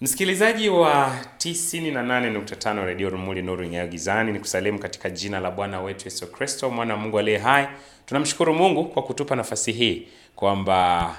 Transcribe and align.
Msikilizaji 0.00 0.68
wa 0.68 1.12
98.5 1.38 2.84
Radio 2.84 3.10
Rumuli 3.10 3.42
Nuru 3.42 3.64
Ing'ayo 3.64 3.86
Gizani, 3.86 4.32
ni 4.32 4.38
kusalimu 4.38 4.78
katika 4.78 5.10
jina 5.10 5.40
la 5.40 5.50
Bwana 5.50 5.80
wetu 5.80 6.04
Yesu 6.04 6.32
Kristo, 6.32 6.70
mwana 6.70 6.94
wa 6.94 7.00
Mungu 7.00 7.18
aliye 7.18 7.38
hai. 7.38 7.68
Tunamshukuru 8.06 8.54
Mungu 8.54 8.84
kwa 8.84 9.02
kutupa 9.02 9.36
nafasi 9.36 9.72
hii 9.72 10.08
kwamba 10.36 11.14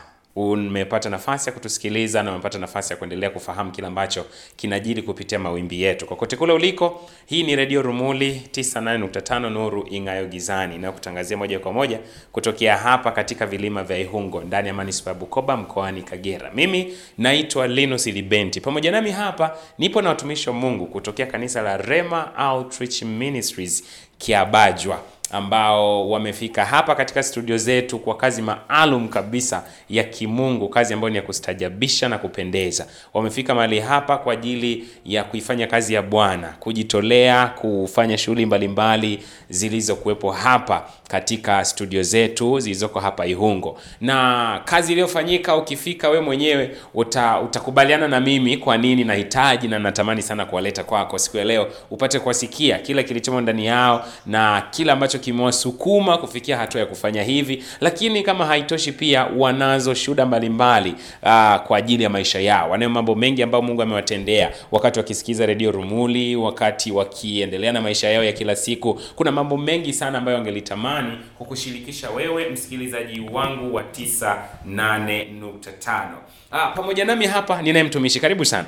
umepata 0.47 1.09
nafasi 1.09 1.49
ya 1.49 1.53
kutusikiliza 1.53 2.23
na 2.23 2.31
umepata 2.31 2.59
nafasi 2.59 2.93
ya 2.93 2.97
kuendelea 2.97 3.29
kufahamu 3.29 3.71
kile 3.71 3.87
ambacho 3.87 4.25
kinajiri 4.55 5.01
kupitia 5.01 5.39
mawimbi 5.39 5.81
yetu 5.81 6.05
kokote 6.05 6.35
kule 6.35 6.53
uliko. 6.53 7.01
Hii 7.25 7.43
ni 7.43 7.55
Redio 7.55 7.81
Rumuli 7.81 8.41
98.5 8.51 9.49
Nuru 9.49 9.87
Ing'ayo 9.91 10.25
Gizani 10.27 10.75
inayokutangazia 10.75 11.37
moja 11.37 11.59
kwa 11.59 11.73
moja 11.73 11.99
kutokea 12.31 12.77
hapa 12.77 13.11
katika 13.11 13.45
vilima 13.45 13.83
vya 13.83 13.97
Ihungo 13.97 14.41
ndani 14.41 14.67
ya 14.67 14.73
manispaa 14.73 15.11
ya 15.11 15.15
Bukoba 15.15 15.57
mkoani 15.57 16.01
Kagera. 16.01 16.51
Mimi 16.55 16.93
naitwa 17.17 17.67
Linus 17.67 18.05
Libenti. 18.07 18.61
Pamoja 18.61 18.91
nami 18.91 19.11
hapa 19.11 19.57
nipo 19.77 20.01
na 20.01 20.09
watumishi 20.09 20.49
wa 20.49 20.55
Mungu 20.55 20.85
kutokea 20.85 21.25
kanisa 21.25 21.61
la 21.61 21.77
Rema 21.77 22.31
Outreach 22.51 23.01
Ministries 23.03 23.83
Kiabajwa 24.17 25.01
ambao 25.31 26.09
wamefika 26.09 26.65
hapa 26.65 26.95
katika 26.95 27.23
studio 27.23 27.57
zetu 27.57 27.99
kwa 27.99 28.17
kazi 28.17 28.41
maalum 28.41 29.07
kabisa 29.07 29.63
ya 29.89 30.03
kimungu, 30.03 30.69
kazi 30.69 30.93
ambayo 30.93 31.09
ni 31.09 31.15
ya 31.15 31.21
kustajabisha 31.21 32.09
na 32.09 32.17
kupendeza. 32.17 32.87
Wamefika 33.13 33.55
mahali 33.55 33.79
hapa 33.79 34.17
kwa 34.17 34.33
ajili 34.33 34.87
ya 35.05 35.23
kuifanya 35.23 35.67
kazi 35.67 35.93
ya 35.93 36.01
Bwana, 36.01 36.47
kujitolea 36.59 37.47
kufanya 37.47 38.17
shughuli 38.17 38.45
mbalimbali 38.45 39.19
zilizokuwepo 39.49 40.31
hapa 40.31 40.85
katika 41.07 41.65
studio 41.65 42.03
zetu 42.03 42.59
zilizoko 42.59 42.99
hapa 42.99 43.25
Ihungo, 43.25 43.77
na 44.01 44.61
kazi 44.65 44.91
iliyofanyika, 44.91 45.55
ukifika 45.55 46.09
we 46.09 46.19
mwenyewe 46.21 46.75
uta, 46.93 47.39
utakubaliana 47.39 48.07
na 48.07 48.19
mimi 48.21 48.57
kwa 48.57 48.77
nini 48.77 49.03
nahitaji 49.03 49.67
na 49.67 49.79
natamani 49.79 50.21
sana 50.21 50.45
kuwaleta 50.45 50.83
kwako 50.83 51.17
siku 51.19 51.37
ya 51.37 51.43
leo, 51.45 51.67
upate 51.91 52.19
kuwasikia 52.19 52.77
kile 52.79 53.03
kilichomo 53.03 53.41
ndani 53.41 53.65
yao 53.65 54.05
na 54.25 54.63
kile 54.71 54.91
ambacho 54.91 55.18
kimewasukuma 55.19 56.17
kufikia 56.17 56.57
hatua 56.57 56.81
ya 56.81 56.85
kufanya 56.87 57.23
hivi. 57.23 57.63
Lakini 57.81 58.23
kama 58.23 58.45
haitoshi, 58.45 58.91
pia 58.91 59.25
wanazo 59.37 59.93
shuhuda 59.93 60.25
mbalimbali 60.25 60.95
aa, 61.23 61.59
kwa 61.59 61.77
ajili 61.77 62.03
ya 62.03 62.09
maisha 62.09 62.39
yao. 62.39 62.69
Wanayo 62.69 62.89
mambo 62.89 63.15
mengi 63.15 63.43
ambayo 63.43 63.61
Mungu 63.61 63.81
amewatendea 63.81 64.51
wakati 64.71 64.99
wakisikiza 64.99 65.45
redio 65.45 65.71
Rumuli, 65.71 66.35
wakati 66.35 66.91
wakiendelea 66.91 67.71
na 67.71 67.81
maisha 67.81 68.09
yao 68.09 68.23
ya 68.23 68.31
kila 68.33 68.55
siku. 68.55 69.01
Kuna 69.15 69.31
mambo 69.31 69.57
mengi 69.57 69.93
sana 69.93 70.17
ambayo 70.17 70.37
wangelitamani 70.37 71.11
kukushirikisha 71.37 72.09
wewe 72.09 72.49
msikilizaji 72.49 73.19
wangu 73.31 73.75
wa 73.75 73.83
98.5. 73.83 76.07
Ah, 76.51 76.67
pamoja 76.67 77.05
nami 77.05 77.25
hapa 77.27 77.61
ninaye 77.61 77.83
mtumishi. 77.83 78.19
Karibu 78.19 78.45
sana. 78.45 78.65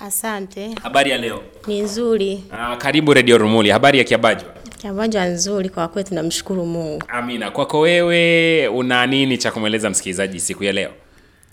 Asante, 0.00 0.70
Habari 0.82 1.10
ya 1.10 1.18
leo? 1.18 1.42
ni 1.66 1.80
nzuri. 1.80 2.44
Ah, 2.52 2.76
karibu 2.76 3.14
redio 3.14 3.38
Rumuli. 3.38 3.70
Habari 3.70 3.98
ya 3.98 4.04
Kiabajwa? 4.04 4.48
Kiabajwa 4.88 5.24
nzuri 5.26 5.68
kwa 5.68 5.88
kweli, 5.88 6.08
tunamshukuru 6.08 6.66
Mungu. 6.66 7.04
Amina. 7.08 7.50
Kwako 7.50 7.80
wewe 7.80 8.68
una 8.68 9.06
nini 9.06 9.38
cha 9.38 9.50
kumweleza 9.50 9.90
msikilizaji 9.90 10.40
siku 10.40 10.64
ya 10.64 10.72
leo? 10.72 10.90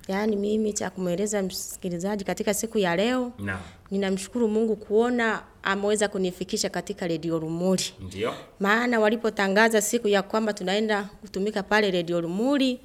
Yaani 0.08 0.36
mimi 0.36 0.74
cha 0.74 0.90
kumweleza 0.90 1.42
msikilizaji 1.44 2.24
katika 2.24 2.54
siku 2.54 2.78
ya 2.78 2.96
leo, 2.96 3.32
Naam. 3.40 3.60
ninamshukuru 3.92 4.48
Mungu 4.48 4.76
kuona 4.76 5.42
ameweza 5.64 6.08
kunifikisha 6.08 6.70
katika 6.70 7.08
redio 7.08 7.40
Rumuli, 7.40 7.84
Ndio. 8.00 8.34
maana 8.60 9.00
walipotangaza 9.00 9.82
siku 9.82 10.08
ya 10.08 10.22
kwamba 10.22 10.54
tunaenda 10.54 11.04
kutumika 11.22 11.64
pale 11.64 11.92
redio 11.92 12.22
Rumuli, 12.22 12.80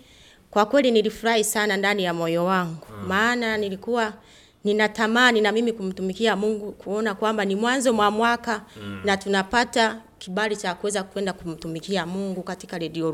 kwa 0.51 0.67
kweli 0.67 0.91
nilifurahi 0.91 1.45
sana 1.45 1.77
ndani 1.77 2.05
ya 2.05 2.15
moyo 2.15 2.45
wangu, 2.45 2.87
maana 3.09 3.57
nilikuwa 3.57 4.13
ninatamani 4.65 5.41
na 5.41 5.53
mimi 5.53 5.73
kumtumikia 5.73 6.37
Mungu, 6.37 6.73
kuona 6.73 7.15
kwamba 7.15 7.45
ni 7.45 7.57
mwanzo 7.57 7.93
mwa 7.93 8.11
mwaka 8.11 8.63
na 9.05 9.17
tunapata 9.17 10.01
kibali 10.19 10.57
cha 10.57 10.75
kuweza 10.75 11.03
kwenda 11.03 11.33
kumtumikia 11.33 12.07
Mungu 12.07 12.43
katika 12.43 12.79
redio 12.79 13.11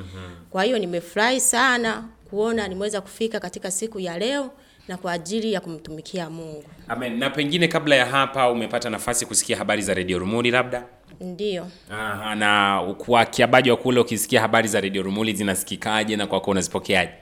-hmm. 0.00 0.50
Kwa 0.50 0.64
hiyo 0.64 0.78
nimefurahi 0.78 1.40
sana 1.40 2.04
kuona 2.30 2.68
nimeweza 2.68 3.00
kufika 3.00 3.40
katika 3.40 3.70
siku 3.70 4.00
ya 4.00 4.18
leo 4.18 4.50
na 4.88 4.96
kwa 4.96 5.12
ajili 5.12 5.52
ya 5.52 5.60
kumtumikia 5.60 6.30
Mungu. 6.30 6.64
Amen. 6.88 7.18
Na 7.18 7.30
pengine 7.30 7.68
kabla 7.68 7.96
ya 7.96 8.06
hapa 8.06 8.50
umepata 8.50 8.90
nafasi 8.90 9.26
kusikia 9.26 9.56
habari 9.56 9.82
za 9.82 9.94
redio 9.94 10.18
Rumuli 10.18 10.50
labda? 10.50 10.84
Ndiyo. 11.20 11.66
Aha, 11.90 12.34
na 12.34 12.82
kwa 12.98 13.24
Kiabajwa 13.26 13.76
kule 13.76 14.00
ukisikia 14.00 14.40
habari 14.40 14.68
za 14.68 14.80
redio 14.80 15.02
Rumuli 15.02 15.32
zinasikikaje 15.32 16.16
na 16.16 16.26
kwako 16.26 16.50
unazipokeaje? 16.50 17.12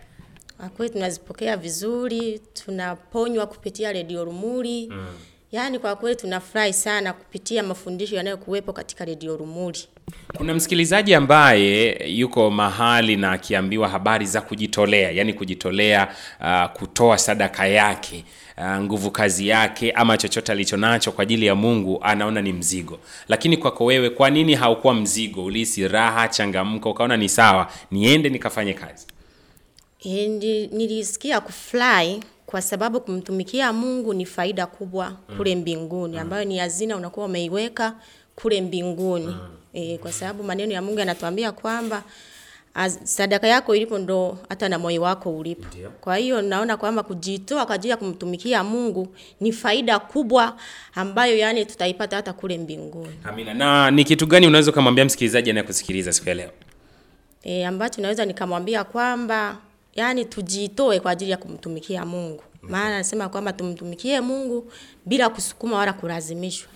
Kwa 0.57 0.69
kweli 0.69 0.93
tunazipokea 0.93 1.57
vizuri, 1.57 2.39
tunaponywa 2.39 3.47
kupitia 3.47 3.93
redio 3.93 4.25
Rumuli. 4.25 4.93
Yaani 5.53 5.79
kwa 5.79 5.97
kweli 5.97 6.17
tunafurahi 6.17 6.73
sana 6.73 7.13
kupitia 7.13 7.63
mafundisho 7.63 8.17
yanayokuwepo 8.17 8.73
katika 8.73 9.05
redio 9.05 9.37
Rumuli. 9.37 9.79
Kuna 10.37 10.55
msikilizaji 10.55 11.15
ambaye 11.15 11.99
yuko 12.19 12.51
mahali 12.51 13.17
na 13.17 13.33
akiambiwa 13.33 13.89
habari 13.89 14.27
za 14.27 14.41
kujitolea, 14.41 15.11
yani 15.11 15.35
kujitolea, 15.35 16.09
uh, 16.41 16.73
kutoa 16.79 17.19
sadaka 17.19 17.67
yake, 17.67 18.25
uh, 18.59 18.65
nguvu 18.81 19.11
kazi 19.11 19.49
yake 19.49 19.91
ama 19.93 20.19
chochote 20.19 20.53
alicho 20.53 20.77
nacho 20.77 21.13
kwa 21.13 21.23
ajili 21.23 21.47
ya 21.47 21.55
Mungu, 21.55 21.99
anaona 22.03 22.43
ni 22.43 22.53
mzigo. 22.53 22.99
Lakini 23.29 23.57
kwako 23.57 23.85
wewe, 23.85 24.11
kwa 24.11 24.31
nini 24.31 24.55
haukuwa 24.55 24.95
mzigo? 24.95 25.45
Ulihisi 25.45 25.89
raha, 25.89 26.29
changamko, 26.29 26.91
ukaona 26.91 27.17
ni 27.17 27.29
sawa, 27.29 27.73
niende 27.91 28.29
nikafanye 28.29 28.73
kazi. 28.73 29.07
E, 30.05 30.29
nilisikia 30.73 31.41
kufurahi 31.41 32.21
kwa 32.47 32.63
sababu 32.63 33.01
kumtumikia 33.01 33.73
Mungu 33.73 34.15
ni 34.15 34.27
faida 34.27 34.67
kubwa 34.67 35.13
kule 35.37 35.55
mbinguni 35.57 36.19
ambayo 36.19 36.45
ni 36.45 36.59
hazina 36.59 36.97
unakuwa 36.97 37.27
umeiweka 37.27 37.95
kule 38.37 38.61
mbinguni. 38.61 39.37
E, 39.73 39.99
kwa 39.99 40.13
sababu 40.13 40.43
maneno 40.43 40.73
ya 40.73 40.83
Mungu 40.83 40.99
yanatuambia 40.99 41.53
kwamba 41.53 42.03
az- 42.75 43.05
sadaka 43.05 43.47
yako 43.47 43.75
ilipo 43.75 43.99
ndo 43.99 44.39
hata 44.49 44.69
na 44.69 44.79
moyo 44.79 45.03
wako 45.03 45.37
ulipo. 45.39 45.67
Ndio. 45.73 45.91
Kwa 45.91 46.17
hiyo 46.17 46.43
naona 46.43 46.77
kwamba 46.77 47.03
kujitoa 47.03 47.67
kwa 47.67 47.75
ajili 47.75 47.91
ya 47.91 47.97
kumtumikia 47.97 48.65
Mungu 48.65 49.09
ni 49.41 49.53
faida 49.53 49.99
kubwa 49.99 50.57
ambayo 50.95 51.37
yani 51.37 51.67
tutaipata 51.67 52.17
hata 52.17 52.33
kule 52.33 52.59
mbinguni. 52.59 53.15
Amina. 53.25 53.55
Na 53.55 53.91
ni 53.91 54.05
kitu 54.05 54.27
gani 54.27 54.47
unaweza 54.47 54.71
ukamwambia 54.71 55.05
msikilizaji 55.05 55.51
anayekusikiliza 55.51 56.13
siku 56.13 56.29
ya 56.29 56.35
leo? 56.35 56.51
E, 57.43 57.65
ambacho 57.65 58.03
naweza 58.03 58.25
nikamwambia 58.25 58.85
kwamba 58.85 59.57
yani 59.97 60.25
tujitoe 60.25 61.01
kwa 61.01 61.11
ajili 61.11 61.31
ya 61.31 61.37
kumtumikia 61.37 62.05
Mungu. 62.07 62.43
Maana 62.63 62.87
anasema 62.95 63.29
kwamba 63.29 63.53
tumtumikie 63.53 64.21
Mungu 64.21 64.73
bila 65.07 65.29
kusukuma 65.29 65.77
wala 65.77 65.93
kulazimishwa. 65.93 66.69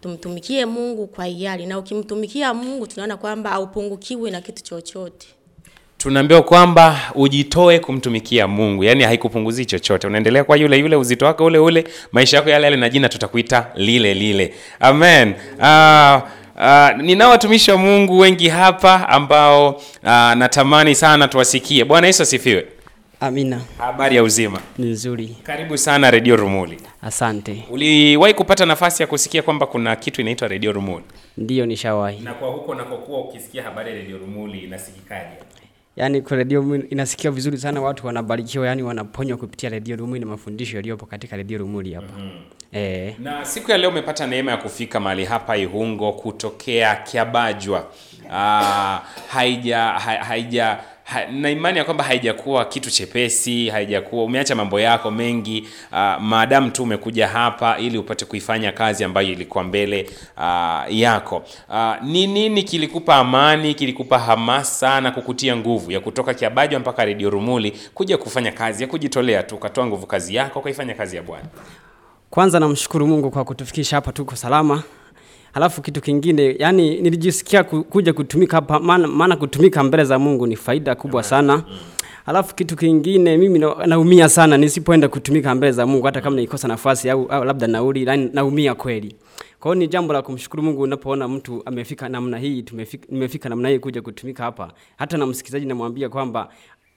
Tumtumikie 0.00 0.66
Mungu 0.66 1.06
kwa 1.06 1.24
hiari 1.24 1.66
na 1.66 1.78
ukimtumikia 1.78 2.54
Mungu 2.54 2.86
tunaona 2.86 3.16
kwamba 3.16 3.50
haupungukiwi 3.50 4.30
na 4.30 4.40
kitu 4.40 4.62
chochote. 4.62 5.26
tunaambiwa 5.98 6.42
kwamba 6.42 7.00
ujitoe 7.14 7.78
kumtumikia 7.78 8.48
Mungu, 8.48 8.84
yaani 8.84 9.04
haikupunguzii 9.04 9.64
chochote, 9.64 10.06
unaendelea 10.06 10.44
kwa 10.44 10.56
yule 10.56 10.78
yule, 10.78 10.96
uzito 10.96 11.26
wako 11.26 11.44
ule 11.44 11.58
ule, 11.58 11.84
maisha 12.12 12.36
yako 12.36 12.50
yale 12.50 12.64
yale, 12.64 12.76
na 12.76 12.88
jina 12.88 13.08
tutakuita 13.08 13.66
lile 13.74 14.14
lile. 14.14 14.54
Amen. 14.80 15.34
Uh, 15.58 16.22
uh, 16.62 17.02
ninao 17.02 17.30
watumishi 17.30 17.70
wa 17.70 17.76
Mungu 17.76 18.18
wengi 18.18 18.48
hapa 18.48 19.08
ambao 19.08 19.70
uh, 19.70 20.32
natamani 20.34 20.94
sana 20.94 21.28
tuwasikie. 21.28 21.84
Bwana 21.84 22.06
Yesu 22.06 22.22
asifiwe. 22.22 22.66
Amina, 23.20 23.60
Habari 23.78 24.16
ya 24.16 24.22
uzima, 24.22 24.60
ni 24.78 24.86
nzuri. 24.90 25.36
karibu 25.42 25.78
sana 25.78 26.10
Radio 26.10 26.36
Rumuli. 26.36 26.78
Asante. 27.02 27.64
Uliwahi 27.70 28.34
kupata 28.34 28.66
nafasi 28.66 29.02
ya 29.02 29.06
kusikia 29.06 29.42
kwamba 29.42 29.66
kuna 29.66 29.96
kitu 29.96 30.20
inaitwa 30.20 30.48
Radio 30.48 30.72
Rumuli? 30.72 31.04
Ndiyo, 31.38 31.66
nishawahi. 31.66 32.20
Na 32.20 32.34
kwa 32.34 32.48
huko 32.48 32.74
nakokuwa 32.74 33.20
ukisikia 33.20 33.62
habari 33.62 33.90
ya 33.90 33.96
Radio 33.96 34.18
Rumuli 34.18 34.58
inasikikaje? 34.58 35.30
Yaani 35.96 36.22
kwa 36.22 36.36
redio 36.36 36.60
Rumuli 36.60 36.86
inasikia 36.90 37.30
vizuri 37.30 37.58
sana, 37.58 37.80
watu 37.80 38.06
wanabarikiwa, 38.06 38.66
yani 38.66 38.82
wanaponywa 38.82 39.38
kupitia 39.38 39.70
redio 39.70 39.96
Rumuli 39.96 40.20
na 40.20 40.26
mafundisho 40.26 40.76
yaliyopo 40.76 41.06
katika 41.06 41.36
redio 41.36 41.58
Rumuli 41.58 41.94
hapa. 41.94 42.12
Eh, 42.72 43.14
Na 43.18 43.44
siku 43.44 43.70
ya 43.70 43.78
leo 43.78 43.90
umepata 43.90 44.26
neema 44.26 44.50
ya 44.50 44.56
kufika 44.56 45.00
mahali 45.00 45.24
hapa 45.24 45.56
Ihungo 45.56 46.12
kutokea 46.12 46.96
Kiabajwa. 46.96 47.92
Ah, 48.32 49.00
haija 49.28 49.78
ha- 49.82 50.24
haija 50.24 50.78
ha, 51.12 51.26
na 51.26 51.50
imani 51.50 51.78
ya 51.78 51.84
kwamba 51.84 52.04
haijakuwa 52.04 52.64
kitu 52.64 52.90
chepesi, 52.90 53.68
haijakuwa 53.68 54.24
umeacha 54.24 54.54
mambo 54.54 54.80
yako 54.80 55.10
mengi 55.10 55.68
uh, 55.92 56.22
maadamu 56.22 56.70
tu 56.70 56.82
umekuja 56.82 57.28
hapa 57.28 57.78
ili 57.78 57.98
upate 57.98 58.24
kuifanya 58.24 58.72
kazi 58.72 59.04
ambayo 59.04 59.28
ilikuwa 59.28 59.64
mbele 59.64 60.10
uh, 60.36 60.94
yako. 60.96 61.42
Uh, 61.68 62.02
ni 62.02 62.26
nini 62.26 62.62
kilikupa 62.62 63.16
amani, 63.16 63.74
kilikupa 63.74 64.18
hamasa 64.18 65.00
na 65.00 65.10
kukutia 65.10 65.56
nguvu 65.56 65.92
ya 65.92 66.00
kutoka 66.00 66.34
Kiabajwa 66.34 66.80
mpaka 66.80 67.04
Redio 67.04 67.30
Rumuli 67.30 67.72
kuja 67.94 68.18
kufanya 68.18 68.52
kazi 68.52 68.82
ya 68.82 68.88
kujitolea 68.88 69.42
tu, 69.42 69.54
ukatoa 69.54 69.86
nguvu 69.86 70.06
kazi 70.06 70.34
yako 70.34 70.58
ukaifanya 70.58 70.94
kazi 70.94 71.16
ya 71.16 71.22
Bwana? 71.22 71.44
kwanza 72.30 72.60
namshukuru 72.60 73.06
Mungu 73.06 73.30
kwa 73.30 73.44
kutufikisha 73.44 73.96
hapa, 73.96 74.12
tuko 74.12 74.36
salama. 74.36 74.82
Halafu 75.52 75.82
kitu 75.82 76.00
kingine, 76.00 76.56
yani 76.58 77.00
nilijisikia 77.00 77.64
ku- 77.64 77.84
kuja 77.84 78.12
kutumika 78.12 78.56
hapa, 78.56 78.80
maana 78.80 79.36
kutumika 79.36 79.82
mbele 79.84 80.04
za 80.04 80.18
Mungu 80.18 80.46
ni 80.46 80.56
faida 80.56 80.94
kubwa 80.94 81.22
sana. 81.22 81.62
Halafu 82.26 82.54
kitu 82.54 82.76
kingine 82.76 83.36
mimi 83.36 83.58
naumia 83.86 84.28
sana 84.28 84.56
nisipoenda 84.56 85.08
kutumika 85.08 85.54
mbele 85.54 85.72
za 85.72 85.86
Mungu 85.86 86.06
hata 86.06 86.20
kama 86.20 86.36
nikosa 86.36 86.68
nafasi 86.68 87.10
au, 87.10 87.26
au 87.26 87.44
labda 87.44 87.66
nauli, 87.66 88.06
yani 88.06 88.30
naumia 88.32 88.74
kweli. 88.74 89.14
Kwa 89.60 89.70
hiyo 89.70 89.74
ni 89.74 89.88
jambo 89.88 90.12
la 90.12 90.22
kumshukuru 90.22 90.62
Mungu 90.62 90.80
unapoona 90.82 91.28
mtu 91.28 91.62
amefika 91.66 92.08
namna 92.08 92.38
hii, 92.38 92.62
tumefika, 92.62 93.06
nimefika 93.10 93.48
namna 93.48 93.68
hii 93.68 93.78
kuja 93.78 94.02
kutumika 94.02 94.42
hapa. 94.44 94.72
Hata 94.96 95.16
na 95.18 95.26
msikilizaji 95.26 95.66
namwambia 95.66 96.08
kwamba 96.08 96.48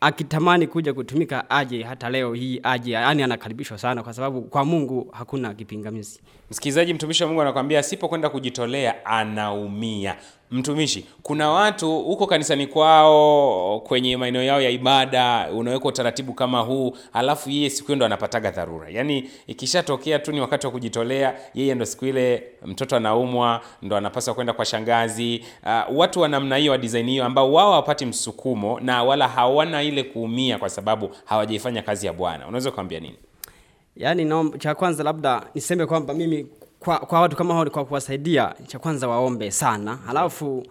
akitamani 0.01 0.67
kuja 0.67 0.93
kutumika 0.93 1.49
aje 1.49 1.83
hata 1.83 2.09
leo 2.09 2.33
hii 2.33 2.59
aje, 2.63 2.91
yani 2.91 3.23
anakaribishwa 3.23 3.77
sana 3.77 4.03
kwa 4.03 4.13
sababu 4.13 4.41
kwa 4.41 4.65
Mungu 4.65 5.07
hakuna 5.11 5.53
kipingamizi. 5.53 6.19
Msikilizaji, 6.51 6.93
mtumishi 6.93 7.23
wa 7.23 7.29
Mungu 7.29 7.41
anakwambia 7.41 7.79
asipokwenda 7.79 8.29
kujitolea 8.29 9.05
anaumia. 9.05 10.15
Mtumishi, 10.51 11.05
kuna 11.23 11.49
watu 11.51 11.99
huko 11.99 12.27
kanisani 12.27 12.67
kwao 12.67 13.79
kwenye 13.79 14.17
maeneo 14.17 14.43
yao 14.43 14.61
ya 14.61 14.69
ibada 14.69 15.49
unaweka 15.53 15.87
utaratibu 15.87 16.33
kama 16.33 16.59
huu, 16.59 16.97
alafu 17.13 17.49
yeye 17.49 17.69
siku 17.69 17.87
hiyo 17.87 17.95
ndo 17.95 18.05
anapataga 18.05 18.51
dharura. 18.51 18.89
Yaani 18.89 19.29
ikishatokea 19.47 20.19
tu 20.19 20.31
ni 20.31 20.41
wakati 20.41 20.65
wa 20.65 20.71
kujitolea, 20.71 21.35
yeye 21.53 21.75
ndo 21.75 21.85
siku 21.85 22.05
ile 22.05 22.43
mtoto 22.65 22.95
anaumwa, 22.95 23.61
ndo 23.81 23.97
anapaswa 23.97 24.33
kwenda 24.33 24.53
kwa 24.53 24.65
shangazi. 24.65 25.45
Uh, 25.65 25.97
watu 25.97 26.19
wa 26.21 26.27
namna 26.27 26.57
hiyo 26.57 26.71
wa 26.71 26.77
design 26.77 27.09
hiyo 27.09 27.25
ambao 27.25 27.53
wao 27.53 27.69
hawapati 27.71 28.05
msukumo 28.05 28.79
na 28.79 29.03
wala 29.03 29.27
hawana 29.27 29.83
ile 29.83 30.03
kuumia 30.03 30.57
kwa 30.57 30.69
sababu 30.69 31.09
hawajaifanya 31.25 31.81
kazi 31.81 32.05
ya 32.07 32.13
Bwana, 32.13 32.47
unaweza 32.47 32.71
kuambia 32.71 32.99
nini? 32.99 33.15
Yaani 33.95 34.25
naomba 34.25 34.57
cha 34.57 34.75
kwanza 34.75 35.03
labda 35.03 35.43
niseme 35.55 35.85
kwamba 35.85 36.13
mimi 36.13 36.47
kwa, 36.79 36.99
kwa 36.99 37.21
watu 37.21 37.35
kama 37.35 37.53
hao 37.53 37.65
kwa 37.69 37.85
kuwasaidia, 37.85 38.55
cha 38.67 38.79
kwanza 38.79 39.07
waombe 39.07 39.51
sana, 39.51 39.95
halafu 40.05 40.65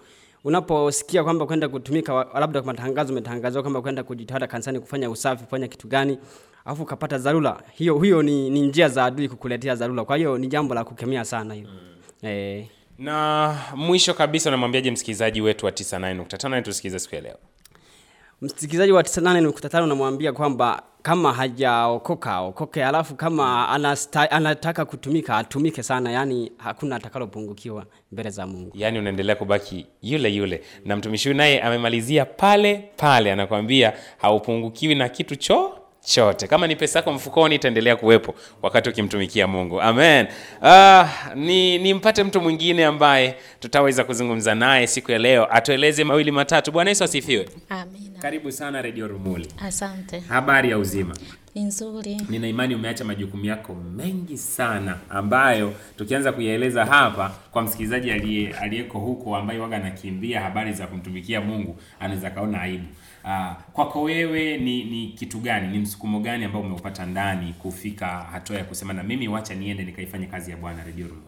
unaposikia 0.44 1.24
kwamba 1.24 1.46
kwenda 1.46 1.68
kutumika 1.68 2.26
labda 2.34 2.62
kwa 2.62 2.72
matangazo 2.72 3.12
umetangazwa 3.12 3.62
kwamba 3.62 3.82
kwenda 3.82 4.02
kujitawala 4.02 4.46
kanisani 4.46 4.80
kufanya 4.80 5.10
usafi 5.10 5.44
kufanya 5.44 5.68
kitu 5.68 5.88
gani, 5.88 6.18
alafu 6.64 6.82
ukapata 6.82 7.18
dharura, 7.18 7.62
hiyo 7.72 7.98
hiyo 7.98 8.22
ni, 8.22 8.50
ni 8.50 8.60
njia 8.60 8.88
za 8.88 9.04
adui 9.04 9.28
kukuletea 9.28 9.74
dharura. 9.74 10.04
Kwa 10.04 10.16
hiyo 10.16 10.38
ni 10.38 10.46
jambo 10.46 10.74
la 10.74 10.84
kukemea 10.84 11.24
sana 11.24 11.54
hilo 11.54 11.68
eh. 12.22 12.66
na 12.98 13.56
mwisho 13.76 14.14
kabisa 14.14 14.50
unamwambiaje 14.50 14.90
msikilizaji 14.90 15.40
wetu 15.40 15.66
wa 15.66 15.72
99.5 15.72 16.62
tusikilize 16.62 16.98
siku 16.98 17.14
ya 17.14 17.20
leo 17.20 17.36
Msikilizaji 18.44 18.92
wa 18.92 19.02
98.5 19.02 19.82
unamwambia 19.84 20.32
kwamba 20.32 20.82
kama 21.02 21.32
hajaokoka 21.32 22.40
okoke, 22.40 22.84
alafu 22.84 23.14
kama 23.14 23.68
anataka 24.30 24.84
kutumika 24.84 25.36
atumike 25.36 25.82
sana, 25.82 26.12
yani 26.12 26.52
hakuna 26.58 26.96
atakalopungukiwa 26.96 27.84
mbele 28.12 28.30
za 28.30 28.46
Mungu. 28.46 28.70
Yani 28.74 28.98
unaendelea 28.98 29.36
kubaki 29.36 29.86
yule 30.02 30.28
yule 30.34 30.62
na 30.84 30.96
mtumishi 30.96 31.28
huyu 31.28 31.36
naye 31.36 31.60
amemalizia 31.62 32.24
pale 32.24 32.90
pale 32.96 33.32
anakwambia 33.32 33.92
haupungukiwi 34.18 34.94
na 34.94 35.08
kitu 35.08 35.36
cho 35.36 35.78
chote 36.04 36.46
kama 36.46 36.66
ni 36.66 36.76
pesa 36.76 36.98
yako 36.98 37.12
mfukoni 37.12 37.54
itaendelea 37.54 37.96
kuwepo 37.96 38.34
wakati 38.62 38.88
ukimtumikia 38.90 39.46
mungu. 39.46 39.80
Amen. 39.80 40.26
Uh, 40.62 41.06
ni 41.34 41.78
nimpate 41.78 42.24
mtu 42.24 42.40
mwingine 42.40 42.84
ambaye 42.84 43.34
tutaweza 43.60 44.04
kuzungumza 44.04 44.54
naye 44.54 44.86
siku 44.86 45.12
ya 45.12 45.18
leo. 45.18 45.46
Atueleze 45.50 46.04
mawili 46.04 46.30
matatu. 46.30 46.72
Bwana 46.72 46.90
yesu 46.90 47.04
asifiwe. 47.04 47.48
Amina. 47.68 48.18
karibu 48.20 48.52
sana 48.52 48.82
redio 48.82 49.08
rumuli. 49.08 49.48
Asante. 49.66 50.20
habari 50.28 50.70
ya 50.70 50.78
uzima 50.78 51.14
Ni 51.54 51.64
nzuri. 51.64 52.20
nina 52.28 52.48
imani 52.48 52.74
umeacha 52.74 53.04
majukumu 53.04 53.44
yako 53.44 53.74
mengi 53.74 54.38
sana 54.38 54.98
ambayo 55.10 55.74
tukianza 55.96 56.32
kuyaeleza 56.32 56.84
hapa 56.84 57.32
kwa 57.50 57.62
msikilizaji 57.62 58.10
aliye- 58.10 58.54
aliyeko 58.58 58.98
huko 58.98 59.36
ambaye 59.36 59.58
waga 59.60 59.76
anakimbia 59.76 60.40
habari 60.40 60.72
za 60.72 60.86
kumtumikia 60.86 61.40
mungu 61.40 61.76
anaweza 62.00 62.30
kaona 62.30 62.60
aibu 62.60 62.84
Ah, 63.26 63.54
kwako 63.72 64.02
wewe 64.02 64.56
ni, 64.58 64.84
ni 64.84 65.06
kitu 65.08 65.38
gani 65.38 65.68
ni 65.68 65.78
msukumo 65.78 66.20
gani 66.20 66.44
ambao 66.44 66.62
umeupata 66.62 67.06
ndani 67.06 67.52
kufika 67.58 68.06
hatua 68.06 68.56
ya 68.56 68.64
kusema 68.64 68.92
na 68.92 69.02
mimi 69.02 69.28
wacha 69.28 69.54
niende 69.54 69.84
nikaifanye 69.84 70.26
kazi 70.26 70.50
ya 70.50 70.56
bwana 70.56 70.84
Radio 70.84 71.06
rumuni 71.06 71.26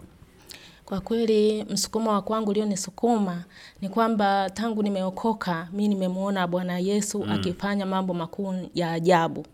Kwa 0.84 1.00
kweli 1.00 1.64
msukumo 1.70 2.10
wa 2.10 2.22
kwangu 2.22 2.50
ulionisukuma 2.50 3.44
ni 3.80 3.88
kwamba 3.88 4.50
tangu 4.50 4.82
nimeokoka 4.82 5.68
mi 5.72 5.88
nimemwona 5.88 6.46
Bwana 6.46 6.78
Yesu 6.78 7.24
akifanya 7.30 7.86
mambo 7.86 8.14
makuu 8.14 8.54
ya 8.74 8.92
ajabu. 8.92 9.46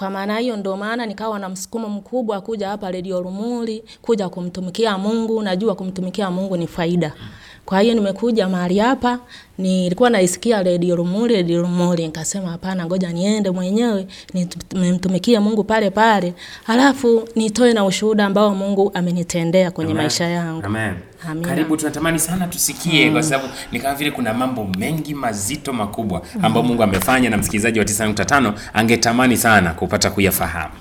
Kwa 0.00 0.10
maana 0.10 0.38
hiyo 0.38 0.56
ndo 0.56 0.76
maana 0.76 1.06
nikawa 1.06 1.38
na 1.38 1.48
msukumo 1.48 1.88
mkubwa 1.88 2.40
kuja 2.40 2.68
hapa 2.68 2.90
Radio 2.90 3.20
Rumuli 3.22 3.84
kuja 4.02 4.28
kumtumikia 4.28 4.98
Mungu. 4.98 5.42
Najua 5.42 5.74
kumtumikia 5.74 6.30
Mungu 6.30 6.56
ni 6.56 6.66
faida. 6.66 7.12
Kwa 7.70 7.80
hiyo 7.80 7.94
nimekuja 7.94 8.48
mahali 8.48 8.78
hapa, 8.78 9.18
nilikuwa 9.58 10.10
naisikia 10.10 10.62
Radio 10.62 10.96
Rumuli, 10.96 11.34
Radio 11.36 11.62
Rumuli, 11.62 12.06
nikasema 12.06 12.48
hapana, 12.50 12.86
ngoja 12.86 13.12
niende 13.12 13.50
mwenyewe 13.50 14.06
nimtumikie 14.72 15.40
Mungu 15.40 15.64
pale 15.64 15.90
pale, 15.90 16.34
halafu 16.64 17.28
nitoe 17.36 17.72
na 17.72 17.84
ushuhuda 17.84 18.26
ambao 18.26 18.54
Mungu 18.54 18.90
amenitendea 18.94 19.70
kwenye 19.70 19.90
Amen. 19.90 20.02
maisha 20.02 20.24
yangu. 20.24 20.66
Amen. 20.66 20.94
Amina. 21.28 21.48
Karibu, 21.48 21.76
tunatamani 21.76 22.18
sana 22.18 22.46
tusikie 22.46 23.10
kwa 23.10 23.22
sababu 23.22 23.48
ni 23.72 23.80
kama 23.80 23.94
vile 23.94 24.10
kuna 24.10 24.34
mambo 24.34 24.64
mengi 24.78 25.14
mazito 25.14 25.72
makubwa 25.72 26.22
ambayo 26.42 26.66
Mungu 26.66 26.82
amefanya 26.82 27.30
na 27.30 27.36
msikilizaji 27.36 27.78
wa 27.78 27.84
9.5 27.84 28.52
angetamani 28.74 29.36
sana 29.36 29.74
kupata 29.74 30.10
kuyafahamu. 30.10 30.72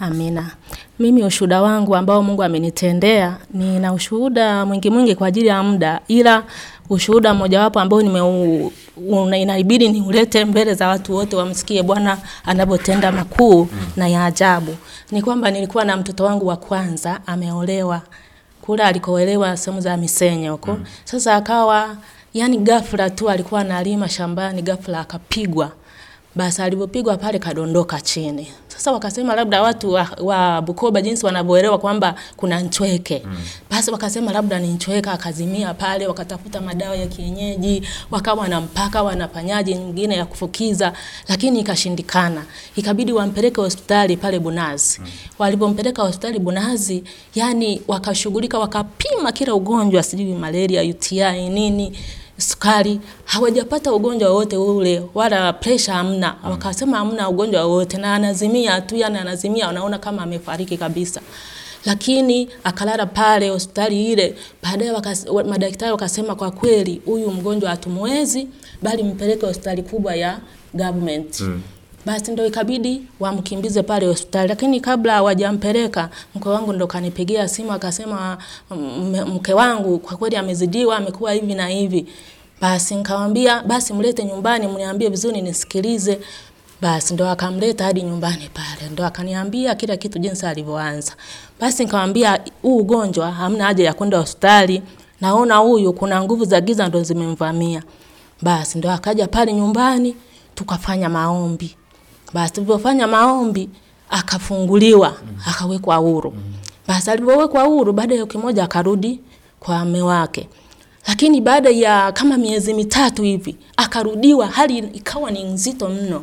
Amina. 0.00 0.50
Mimi 0.98 1.24
ushuhuda 1.24 1.62
wangu 1.62 1.96
ambao 1.96 2.22
Mungu 2.22 2.42
amenitendea, 2.42 3.36
nina 3.54 3.92
ushuhuda 3.92 4.66
mwingi 4.66 4.90
mwingi 4.90 5.14
kwa 5.14 5.26
ajili 5.28 5.46
ya 5.48 5.62
muda, 5.62 6.00
ila 6.08 6.42
ushuhuda 6.90 7.34
mmojawapo 7.34 7.80
ambao 7.80 8.02
nime 8.02 8.72
inabidi 9.42 9.88
niulete 9.88 10.44
mbele 10.44 10.74
za 10.74 10.88
watu 10.88 11.14
wote 11.14 11.36
wamsikie 11.36 11.82
Bwana 11.82 12.18
anavyotenda 12.44 13.12
makuu 13.12 13.68
na 13.96 14.08
ya 14.08 14.24
ajabu. 14.24 14.76
Ni 15.10 15.22
kwamba 15.22 15.50
nilikuwa 15.50 15.84
na 15.84 15.96
mtoto 15.96 16.24
wangu 16.24 16.46
wa 16.46 16.56
kwanza 16.56 17.20
ameolewa 17.26 18.00
kule 18.62 18.82
alikoelewa 18.82 19.56
sehemu 19.56 19.80
za 19.80 19.96
Misenye 19.96 20.48
huko. 20.48 20.78
Sasa 21.04 21.34
akawa 21.36 21.96
yani 22.34 22.58
ghafla 22.58 23.10
tu 23.10 23.30
alikuwa 23.30 23.60
analima 23.60 24.08
shambani, 24.08 24.62
ghafla 24.62 25.00
akapigwa 25.00 25.70
basi 26.34 26.62
alipopigwa 26.62 27.16
pale 27.16 27.38
kadondoka 27.38 28.00
chini. 28.00 28.48
Sasa 28.68 28.92
wakasema 28.92 29.34
labda 29.36 29.62
watu 29.62 29.92
wa, 29.92 30.08
wa 30.22 30.62
Bukoba 30.62 31.02
jinsi 31.02 31.26
wanavyoelewa 31.26 31.78
kwamba 31.78 32.14
kuna 32.36 32.60
nchweke. 32.60 33.22
Mm. 33.26 33.36
Basi 33.70 33.90
wakasema 33.90 34.32
labda 34.32 34.58
ni 34.58 34.68
nchweke 34.68 35.10
akazimia 35.10 35.74
pale 35.74 36.06
wakatafuta 36.06 36.60
madawa 36.60 36.96
ya 36.96 37.06
kienyeji, 37.06 37.82
wakawa 38.10 38.40
wanampaka 38.42 39.02
wanafanyaje 39.02 39.74
nyingine 39.74 40.16
ya 40.16 40.26
kufukiza 40.26 40.92
lakini 41.28 41.60
ikashindikana. 41.60 42.44
Ikabidi 42.76 43.12
wampeleke 43.12 43.60
hospitali 43.60 44.16
pale 44.16 44.38
Bunazi. 44.38 44.98
Mm. 45.00 45.06
Walipompeleka 45.38 46.02
hospitali 46.02 46.38
Bunazi, 46.38 47.04
yani 47.34 47.82
wakashughulika 47.88 48.58
wakapima 48.58 49.32
kila 49.32 49.54
ugonjwa 49.54 50.02
sijui 50.02 50.34
malaria, 50.34 50.82
UTI 50.82 51.48
nini 51.48 51.98
sukari 52.38 53.00
hawajapata 53.24 53.92
ugonjwa 53.92 54.30
wowote 54.30 54.56
ule 54.56 55.02
wala 55.14 55.52
presha 55.52 55.92
hamna 55.94 56.36
mm. 56.44 56.50
wakasema 56.50 56.96
hamna 56.96 57.28
ugonjwa 57.28 57.64
wowote 57.64 57.96
na 57.96 58.14
anazimia 58.14 58.80
tu 58.80 58.96
yani 58.96 59.18
anazimia 59.18 59.66
wanaona 59.66 59.98
kama 59.98 60.22
amefariki 60.22 60.76
kabisa 60.76 61.20
lakini 61.84 62.48
akalala 62.64 63.06
pale 63.06 63.48
hospitali 63.48 64.12
ile 64.12 64.34
baadaye 64.62 64.92
madaktari 65.48 65.92
wakasema 65.92 66.34
kwa 66.34 66.50
kweli 66.50 67.02
huyu 67.06 67.30
mgonjwa 67.30 67.70
hatumwezi 67.70 68.48
bali 68.82 69.02
mpeleke 69.02 69.46
hospitali 69.46 69.82
kubwa 69.82 70.14
ya 70.14 70.38
government 70.74 71.40
mm. 71.40 71.62
Basi 72.06 72.30
ndo 72.32 72.46
ikabidi 72.46 73.02
wamkimbize 73.20 73.82
pale 73.82 74.06
hospitali, 74.06 74.48
lakini 74.48 74.80
kabla 74.80 75.12
hawajampeleka 75.12 76.08
mke 76.34 76.48
wangu 76.48 76.72
ndo 76.72 76.86
kanipigia 76.86 77.48
simu 77.48 77.72
akasema, 77.72 78.38
mke 79.26 79.52
wangu 79.54 79.98
kwa 79.98 80.16
kweli 80.16 80.36
amezidiwa, 80.36 80.96
amekuwa 80.96 81.32
hivi 81.32 81.54
na 81.54 81.68
hivi. 81.68 82.06
Basi 82.60 82.94
nikamwambia 82.94 83.62
basi 83.62 83.92
mlete 83.92 84.24
nyumbani, 84.24 84.66
mniambie 84.68 85.08
vizuri 85.08 85.42
nisikilize. 85.42 86.18
Basi 86.80 87.14
ndo 87.14 87.28
akamleta 87.30 87.84
hadi 87.84 88.02
nyumbani 88.02 88.50
pale, 88.54 88.90
ndo 88.92 89.06
akaniambia 89.06 89.74
kila 89.74 89.96
kitu 89.96 90.18
jinsi 90.18 90.46
alivyoanza. 90.46 91.12
Basi 91.60 91.84
nikamwambia 91.84 92.40
huu 92.62 92.76
ugonjwa 92.78 93.30
hamna 93.32 93.64
haja 93.64 93.84
ya 93.84 93.92
kwenda 93.94 94.18
hospitali, 94.18 94.82
naona 95.20 95.56
huyu 95.56 95.92
kuna 95.92 96.22
nguvu 96.22 96.44
za 96.44 96.60
giza 96.60 96.88
ndo 96.88 97.02
zimemvamia. 97.02 97.82
Basi 98.42 98.78
ndo 98.78 98.90
akaja 98.90 99.26
pale 99.26 99.52
nyumbani 99.52 100.16
tukafanya 100.54 101.08
maombi. 101.08 101.76
Basi 102.32 102.52
tulipofanya 102.52 103.06
maombi 103.06 103.68
akafunguliwa, 104.10 105.14
akawekwa 105.46 105.96
huru. 105.96 106.34
Basi 106.88 107.10
alipowekwa 107.10 107.62
huru, 107.62 107.92
baada 107.92 108.14
ya 108.14 108.22
wiki 108.22 108.38
moja 108.38 108.64
akarudi 108.64 109.20
kwa 109.60 109.84
mume 109.84 110.02
wake. 110.02 110.48
Lakini 111.08 111.40
baada 111.40 111.70
ya 111.70 112.12
kama 112.12 112.36
miezi 112.36 112.74
mitatu 112.74 113.22
hivi 113.22 113.56
akarudiwa, 113.76 114.46
hali 114.46 114.78
ikawa 114.78 115.30
ni 115.30 115.44
nzito 115.44 115.88
mno. 115.88 116.22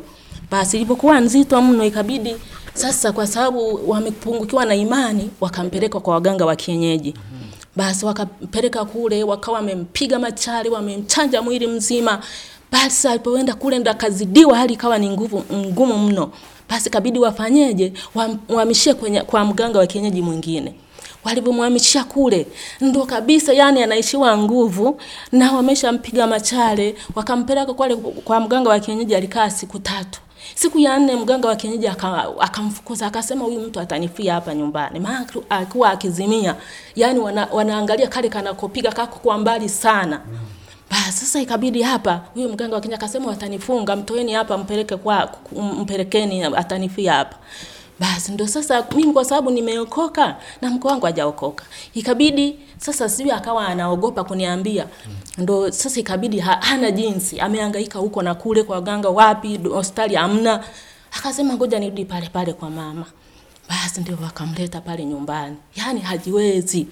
Basi 0.50 0.76
ilipokuwa 0.76 1.20
nzito 1.20 1.62
mno, 1.62 1.84
ikabidi 1.84 2.36
sasa, 2.74 3.12
kwa 3.12 3.26
sababu 3.26 3.90
wamepungukiwa 3.90 4.64
na 4.64 4.74
imani, 4.74 5.30
wakampeleka 5.40 6.00
kwa 6.00 6.14
waganga 6.14 6.44
wa 6.46 6.56
kienyeji. 6.56 7.14
Basi 7.76 8.06
wakampeleka 8.06 8.84
kule, 8.84 9.24
wakawa 9.24 9.56
wamempiga 9.58 10.18
machari, 10.18 10.70
wamemchanja 10.70 11.42
mwili 11.42 11.66
mzima 11.66 12.20
Basi 12.72 13.08
alipoenda 13.08 13.54
kule 13.54 13.78
ndo 13.78 13.90
akazidiwa, 13.90 14.56
hali 14.58 14.72
ikawa 14.74 14.98
ni 14.98 15.10
nguvu 15.10 15.44
ngumu 15.52 15.98
mno. 15.98 16.30
Basi 16.70 16.90
kabidi 16.90 17.18
wafanyeje? 17.18 17.92
Wam- 18.14 18.38
Wamhamishie 18.48 18.94
kwenye 18.94 19.20
kwa 19.20 19.44
mganga 19.44 19.78
wa 19.78 19.86
kienyeji 19.86 20.22
mwingine. 20.22 20.74
Walivyomhamishia 21.24 22.04
kule 22.04 22.46
ndo 22.80 23.04
kabisa, 23.06 23.52
yani 23.52 23.82
anaishiwa 23.82 24.38
nguvu 24.38 25.00
na 25.32 25.52
wameshampiga 25.52 26.26
machale, 26.26 26.94
wakampeleka 27.14 27.74
kwale 27.74 27.96
kwa 27.96 28.40
mganga 28.40 28.70
wa 28.70 28.78
kienyeji. 28.80 29.14
Alikaa 29.14 29.50
siku 29.50 29.78
tatu. 29.78 30.20
Siku 30.54 30.78
ya 30.78 30.98
nne 30.98 31.16
mganga 31.16 31.48
wa 31.48 31.56
kienyeji 31.56 31.88
akamfukuza 32.40 33.06
akasema, 33.06 33.44
huyu 33.44 33.60
mtu 33.60 33.80
atanifia 33.80 34.34
hapa 34.34 34.54
nyumbani, 34.54 35.00
maana 35.00 35.26
alikuwa 35.50 35.90
akizimia. 35.90 36.56
Yani 36.96 37.18
wana, 37.20 37.48
wanaangalia 37.52 38.08
kale 38.08 38.28
kanakopiga 38.28 38.92
kako 38.92 39.18
kwa 39.18 39.38
mbali 39.38 39.68
sana. 39.68 40.20
Basi 40.92 41.12
sasa 41.26 41.40
ikabidi 41.40 41.82
hapa 41.82 42.20
huyu 42.34 42.48
mganga 42.48 42.74
wa 42.74 42.80
Kenya 42.80 42.94
akasema 42.96 43.26
watanifunga, 43.28 43.96
mtoeni 43.96 44.32
hapa 44.32 44.58
mpeleke 44.58 44.96
kwa 44.96 45.30
mpelekeni 45.78 46.42
atanifia 46.44 47.12
hapa. 47.14 47.36
Basi 48.00 48.32
ndo 48.32 48.46
sasa 48.46 48.86
mimi 48.96 49.12
kwa 49.12 49.24
sababu 49.24 49.50
nimeokoka 49.50 50.36
na 50.62 50.70
mko 50.70 50.88
wangu 50.88 51.06
hajaokoka. 51.06 51.64
Ikabidi 51.94 52.58
sasa 52.78 53.08
sijui 53.08 53.30
akawa 53.32 53.66
anaogopa 53.68 54.24
kuniambia. 54.24 54.86
Ndo 55.38 55.70
sasa 55.70 56.00
ikabidi 56.00 56.38
ha, 56.40 56.52
hana 56.60 56.90
jinsi, 56.90 57.40
amehangaika 57.40 57.98
huko 57.98 58.22
na 58.22 58.34
kule 58.34 58.62
kwa 58.62 58.76
waganga 58.76 59.08
wapi, 59.08 59.56
hospitali 59.58 60.14
hamna. 60.14 60.64
Akasema 61.18 61.54
ngoja 61.54 61.78
nirudi 61.78 62.04
pale 62.04 62.28
pale 62.28 62.52
kwa 62.52 62.70
mama. 62.70 63.04
Basi 63.68 64.00
ndio 64.00 64.18
wakamleta 64.22 64.80
pale 64.80 65.04
nyumbani. 65.04 65.56
Yaani 65.76 66.00
hajiwezi. 66.00 66.86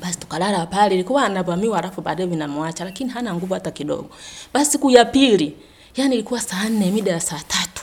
Basi 0.00 0.18
tukalala 0.18 0.66
pale, 0.66 0.94
ilikuwa 0.94 1.24
anavamiwa 1.24 1.78
alafu 1.78 2.00
baadaye 2.00 2.28
vinamwacha, 2.28 2.84
lakini 2.84 3.10
hana 3.10 3.34
nguvu 3.34 3.54
hata 3.54 3.70
kidogo. 3.70 4.06
Basi 4.54 4.70
siku 4.70 4.90
ya 4.90 5.04
pili, 5.04 5.56
yani 5.96 6.14
ilikuwa 6.14 6.40
saa 6.40 6.68
nne 6.68 6.90
mida 6.90 7.10
ya 7.12 7.20
saa 7.20 7.40
tatu 7.48 7.82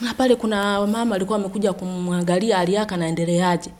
na 0.00 0.14
pale 0.14 0.36
kuna 0.36 0.86
mama 0.86 1.14
alikuwa 1.14 1.38
amekuja 1.38 1.72
kumwangalia 1.72 2.56
hali 2.56 2.74
yake 2.74 2.94
anaendeleaje. 2.94 3.70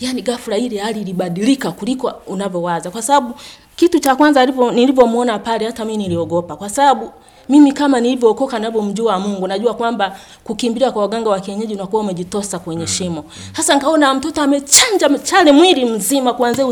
Yani 0.00 0.22
ghafla 0.22 0.56
ile 0.58 0.78
hali 0.78 1.00
ilibadilika 1.00 1.72
kuliko 1.72 2.08
unavyowaza, 2.26 2.90
kwa 2.90 3.02
sababu 3.02 3.34
kitu 3.76 3.98
cha 3.98 4.16
kwanza 4.16 4.40
nilivyomwona 4.40 4.76
nilipomwona 4.80 5.38
pale, 5.38 5.66
hata 5.66 5.84
mimi 5.84 5.96
niliogopa, 6.02 6.56
kwa 6.56 6.68
sababu 6.70 7.10
mimi 7.48 7.72
kama 7.72 8.00
nilivyookoka 8.00 8.58
ninavyomjua 8.58 9.18
Mungu, 9.18 9.46
najua 9.46 9.74
kwamba 9.74 10.18
kukimbilia 10.44 10.90
kwa 10.92 11.02
waganga 11.02 11.30
wa 11.30 11.40
kienyeji 11.40 11.74
unakuwa 11.74 12.02
umejitosa 12.02 12.58
kwenye 12.58 12.86
shimo. 12.86 13.24
Sasa 13.56 13.74
nikaona 13.74 14.14
mtoto 14.14 14.42
amechanja 14.42 15.08
mchale 15.08 15.52
mwili 15.52 15.84
mzima 15.84 16.32
kuanzia 16.32 16.66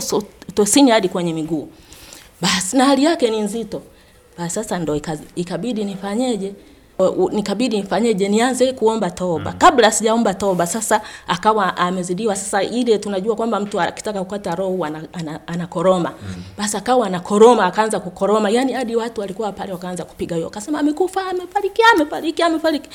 utosini 0.49 0.91
hadi 0.91 1.09
kwenye 1.09 1.33
miguu. 1.33 1.69
Basi 2.41 2.77
na 2.77 2.85
hali 2.85 3.05
yake 3.05 3.31
ni 3.31 3.41
nzito. 3.41 3.83
Basi 4.39 4.55
sasa 4.55 4.79
ndo 4.79 5.01
ikabidi 5.37 5.85
nifanyeje? 5.85 6.55
Nikabidi 7.33 7.77
nifanyeje? 7.77 8.29
Nianze 8.29 8.73
kuomba 8.73 9.11
toba. 9.11 9.53
Kabla 9.53 9.91
sijaomba 9.93 10.35
toba, 10.35 10.67
sasa 10.67 11.01
akawa 11.29 11.77
amezidiwa. 11.77 12.37
Sasa 12.37 12.63
ile 12.63 12.99
tunajua 12.99 13.37
kwamba 13.37 13.61
mtu 13.61 13.81
akitaka 13.81 14.25
kukata 14.25 14.55
roho 14.55 14.85
ana- 14.85 15.03
ana- 15.13 15.41
anakoroma. 15.47 16.13
Basi 16.59 16.77
akawa 16.77 17.07
anakoroma, 17.07 17.65
akaanza 17.67 18.01
kukoroma, 18.01 18.51
yani 18.51 18.73
hadi 18.73 18.97
watu 18.97 19.21
walikuwa 19.21 19.53
pale 19.53 19.73
wakaanza 19.73 20.05
kupiga 20.05 20.37
yowe, 20.37 20.47
akasema 20.49 20.79
amekufa, 20.79 21.27
amefariki, 21.27 21.83
amefariki, 21.95 22.43
amefariki. 22.43 22.89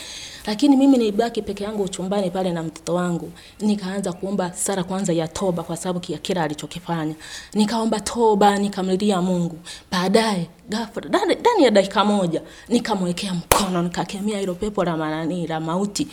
Lakini 0.47 0.77
mimi 0.77 0.97
nilibaki 0.97 1.41
peke 1.41 1.63
yangu 1.63 1.87
chumbani 1.87 2.31
pale 2.31 2.51
na 2.51 2.63
mtoto 2.63 2.93
wangu, 2.95 3.31
nikaanza 3.59 4.13
kuomba 4.13 4.53
sara 4.53 4.83
kwanza 4.83 5.13
ya 5.13 5.27
toba, 5.27 5.63
kwa 5.63 5.77
sababu 5.77 5.99
kia 5.99 6.17
kila 6.17 6.43
alichokifanya. 6.43 7.13
Nikaomba 7.53 7.99
toba, 7.99 8.57
nikamlilia 8.57 9.21
Mungu. 9.21 9.57
Baadaye 9.91 10.49
ghafla 10.69 11.09
ndani 11.09 11.35
ndani 11.35 11.63
ya 11.63 11.71
dakika 11.71 12.05
moja 12.05 12.41
nikamwekea 12.69 13.33
mkono, 13.33 13.81
nikakemea 13.95 14.39
hilo 14.39 14.55
pepo 14.55 14.83
la 14.83 14.97
manani 14.97 15.47
la 15.47 15.59
mauti. 15.59 16.07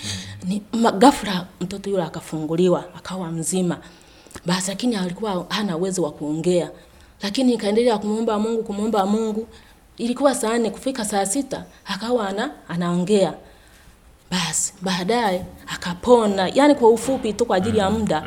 Ni 0.45 0.63
ghafla 0.99 1.47
mtoto 1.61 1.91
yule 1.91 2.03
akafunguliwa, 2.03 2.85
akawa 2.97 3.31
mzima. 3.31 3.79
Basi 4.47 4.71
lakini 4.71 4.97
alikuwa 4.97 5.47
hana 5.49 5.77
uwezo 5.77 6.03
wa 6.03 6.13
kuongea. 6.13 6.71
Lakini 7.23 7.53
nikaendelea 7.53 7.99
kumuomba 7.99 8.39
Mungu, 8.39 8.63
kumuomba 8.63 9.07
Mungu. 9.07 9.47
Ilikuwa 9.99 10.35
saa 10.35 10.59
nne 10.59 10.71
kufika 10.71 11.05
saa 11.05 11.27
sita 11.27 11.65
akawa 11.85 12.29
ana, 12.29 12.51
anaongea. 12.69 13.35
Basi 14.31 14.75
baadaye 14.83 15.45
akapona, 15.67 16.49
yani 16.55 16.75
kwa 16.75 16.91
ufupi 16.91 17.33
tu, 17.33 17.47
kwa 17.47 17.57
ajili 17.57 17.79
ya 17.79 17.91
muda 17.91 18.25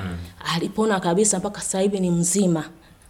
alipona 0.56 1.00
kabisa, 1.00 1.40
mpaka 1.40 1.62
sasa 1.62 1.80
hivi 1.80 2.00
ni 2.00 2.12
mzima. 2.12 2.64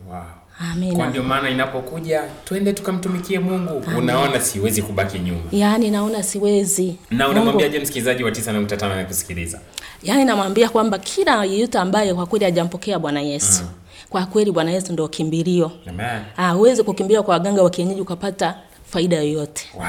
Wow. 0.09 0.23
Kwa 0.57 0.67
Amina. 0.71 1.07
ndio 1.09 1.23
maana 1.23 1.49
inapokuja 1.49 2.21
twende 2.45 2.73
tukamtumikie 2.73 3.39
Mungu, 3.39 3.83
unaona 3.97 4.39
siwezi 4.41 4.81
kubaki 4.81 5.19
nyuma. 5.19 5.39
Yaani 5.51 5.91
naona 5.91 6.23
siwezi. 6.23 6.95
Na 7.11 7.29
unamwambiaje 7.29 7.79
msikilizaji 7.79 8.23
wa 8.23 8.31
9.5 8.31 8.91
anakusikiliza? 8.91 9.59
Yaani 10.03 10.25
namwambia 10.25 10.69
kwamba 10.69 10.97
kila 10.99 11.45
yeyote 11.45 11.77
ambaye 11.77 12.13
kwa 12.13 12.25
kweli 12.25 12.45
hajampokea 12.45 12.99
Bwana 12.99 13.21
Yesu, 13.21 13.63
kwa 14.09 14.25
kweli 14.25 14.51
Bwana 14.51 14.71
Yesu 14.71 14.93
ndio 14.93 15.07
kimbilio. 15.07 15.71
Amen. 15.89 16.21
Ah, 16.37 16.49
huwezi 16.51 16.83
kukimbia 16.83 17.21
kwa 17.23 17.33
waganga 17.33 17.63
wa 17.63 17.69
kienyeji 17.69 18.01
ukapata 18.01 18.55
faida 18.89 19.15
yoyote. 19.15 19.65
Wow. 19.75 19.85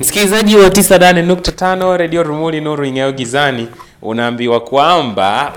Msikilizaji 0.00 0.56
wa 0.56 0.68
98.5 0.68 1.96
Radio 1.96 2.22
Rumuli 2.22 2.60
Nuru 2.60 2.84
Ing'ayo 2.84 3.12
Gizani, 3.12 3.68
unaambiwa 4.02 4.60
kwamba 4.60 5.52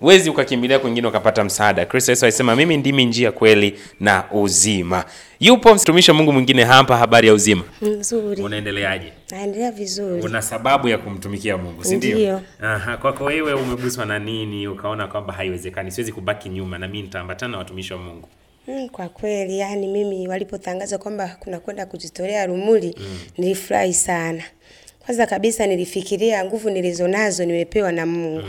huwezi 0.00 0.30
ukakimbilia 0.30 0.78
kwingine 0.78 1.08
ukapata 1.08 1.44
msaada. 1.44 1.86
Kristo 1.86 2.12
Yesu 2.12 2.24
alisema 2.24 2.56
mimi 2.56 2.76
ndimi 2.76 3.04
njia, 3.04 3.32
kweli 3.32 3.74
na 4.00 4.24
uzima. 4.32 5.04
Yupo 5.40 5.74
mtumishi 5.74 6.10
wa 6.10 6.16
Mungu 6.16 6.32
mwingine 6.32 6.64
hapa, 6.64 6.96
habari 6.96 7.28
ya 7.28 7.34
uzima, 7.34 7.62
Nzuri, 7.82 8.42
unaendeleaje? 8.42 9.12
naendelea 9.30 9.70
vizuri. 9.72 10.22
Una 10.22 10.42
sababu 10.42 10.88
ya 10.88 10.98
kumtumikia 10.98 11.56
Mungu, 11.56 11.84
si 11.84 11.96
ndio? 11.96 12.14
Ndio. 12.14 12.40
Aha, 12.62 12.96
kwako 12.96 13.24
wewe 13.24 13.52
umeguswa 13.54 14.06
na 14.06 14.18
nini 14.18 14.68
ukaona 14.68 15.06
kwamba 15.06 15.32
haiwezekani, 15.32 15.90
siwezi 15.90 16.12
kubaki 16.12 16.48
nyuma 16.48 16.78
na 16.78 16.88
mimi 16.88 17.02
nitaambatana 17.02 17.52
na 17.52 17.58
watumishi 17.58 17.92
wa 17.92 17.98
Mungu? 17.98 18.28
Mm, 18.68 18.88
kwa 18.88 19.08
kweli 19.08 19.58
yani 19.58 19.86
mimi 19.86 20.28
walipotangaza 20.28 20.98
kwamba 20.98 21.36
kuna 21.40 21.58
kwenda 21.60 21.86
kujitolea 21.86 22.46
Rumuli 22.46 22.94
nilifurahi 23.38 23.94
sana. 23.94 24.42
Kwanza 25.06 25.26
kabisa 25.26 25.66
nilifikiria 25.66 26.44
nguvu 26.44 26.70
nilizonazo 26.70 27.44
nimepewa 27.44 27.92
na 27.92 28.06
Mungu. 28.06 28.42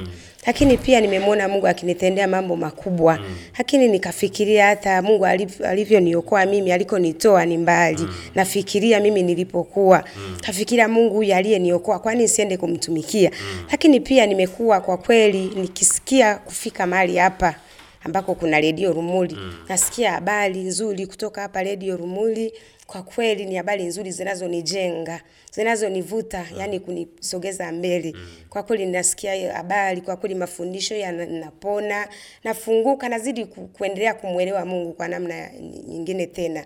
Lakini 0.47 0.77
pia 0.77 1.01
nimemwona 1.01 1.47
Mungu 1.47 1.67
akinitendea 1.67 2.27
mambo 2.27 2.55
makubwa. 2.55 3.19
Lakini 3.57 3.87
nikafikiria 3.87 4.65
hata 4.65 5.01
Mungu 5.01 5.23
aliv- 5.25 5.65
alivyoniokoa 5.65 6.45
mimi 6.45 6.71
alikonitoa 6.71 7.45
ni 7.45 7.57
mbali. 7.57 8.07
Nafikiria 8.35 8.99
mimi 8.99 9.23
nilipokuwa. 9.23 10.03
Kafikiria 10.41 10.87
Mungu 10.87 11.13
huyu 11.15 11.35
aliyeniokoa 11.35 11.99
kwani 11.99 12.21
nisiende 12.21 12.57
kumtumikia. 12.57 13.31
Lakini 13.71 13.99
pia 13.99 14.25
nimekuwa 14.25 14.81
kwa 14.81 14.97
kweli 14.97 15.51
nikisikia 15.55 16.35
kufika 16.35 16.87
mahali 16.87 17.17
hapa 17.17 17.55
ambako 18.03 18.35
kuna 18.35 18.59
redio 18.59 18.93
Rumuli. 18.93 19.37
Nasikia 19.69 20.11
habari 20.11 20.59
nzuri 20.59 21.07
kutoka 21.07 21.41
hapa 21.41 21.63
redio 21.63 21.97
Rumuli. 21.97 22.53
Kwa 22.87 23.03
kweli 23.03 23.45
ni 23.45 23.55
habari 23.55 23.83
nzuri 23.83 24.11
zinazonijenga, 24.11 25.21
zinazonivuta, 25.51 26.45
yani 26.57 26.79
kunisogeza 26.79 27.71
mbele. 27.71 28.13
Kwa 28.49 28.63
kweli 28.63 28.85
ninasikia 28.85 29.33
hiyo 29.33 29.53
habari, 29.53 30.01
kwa 30.01 30.17
kweli 30.17 30.35
mafundisho 30.35 30.95
yanapona, 30.95 32.07
nafunguka, 32.43 33.09
nazidi 33.09 33.45
ku, 33.45 33.67
kuendelea 33.67 34.13
kumwelewa 34.13 34.65
Mungu 34.65 34.93
kwa 34.93 35.07
namna 35.07 35.49
nyingine 35.87 36.25
tena. 36.27 36.65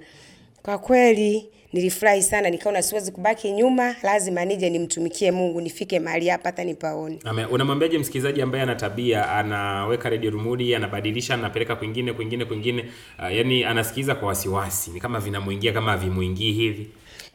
Kwa 0.64 0.78
kweli 0.78 1.50
nilifurahi 1.74 2.24
sana, 2.24 2.50
nikaona 2.50 2.82
siwezi 2.82 3.12
kubaki 3.12 3.52
nyuma, 3.52 3.96
lazima 4.04 4.46
nije 4.46 4.70
nimtumikie 4.70 5.32
Mungu, 5.32 5.62
nifike 5.62 6.00
mahali 6.00 6.28
hapa 6.30 6.50
hata 6.50 6.64
nipaone. 6.64 7.20
Amen. 7.26 7.46
unamwambiaje 7.52 7.98
msikilizaji 7.98 8.42
ambaye 8.42 8.64
ana 8.64 8.76
tabia 8.76 9.32
anaweka 9.32 10.10
redio 10.10 10.30
rumudi 10.32 10.76
anabadilisha 10.76 11.34
anapeleka 11.34 11.76
kwingine 11.76 12.14
kwingine 12.14 12.46
kwingine 12.46 12.86
uh, 13.20 13.36
yani 13.36 13.64
anasikiliza 13.64 14.16
kwa 14.16 14.28
wasiwasi 14.28 14.92
ni 14.92 15.00
kama 15.00 15.20
vinamuingia 15.20 15.74
kama 15.74 15.92
havimuingii 15.92 16.52
hivi 16.52 16.88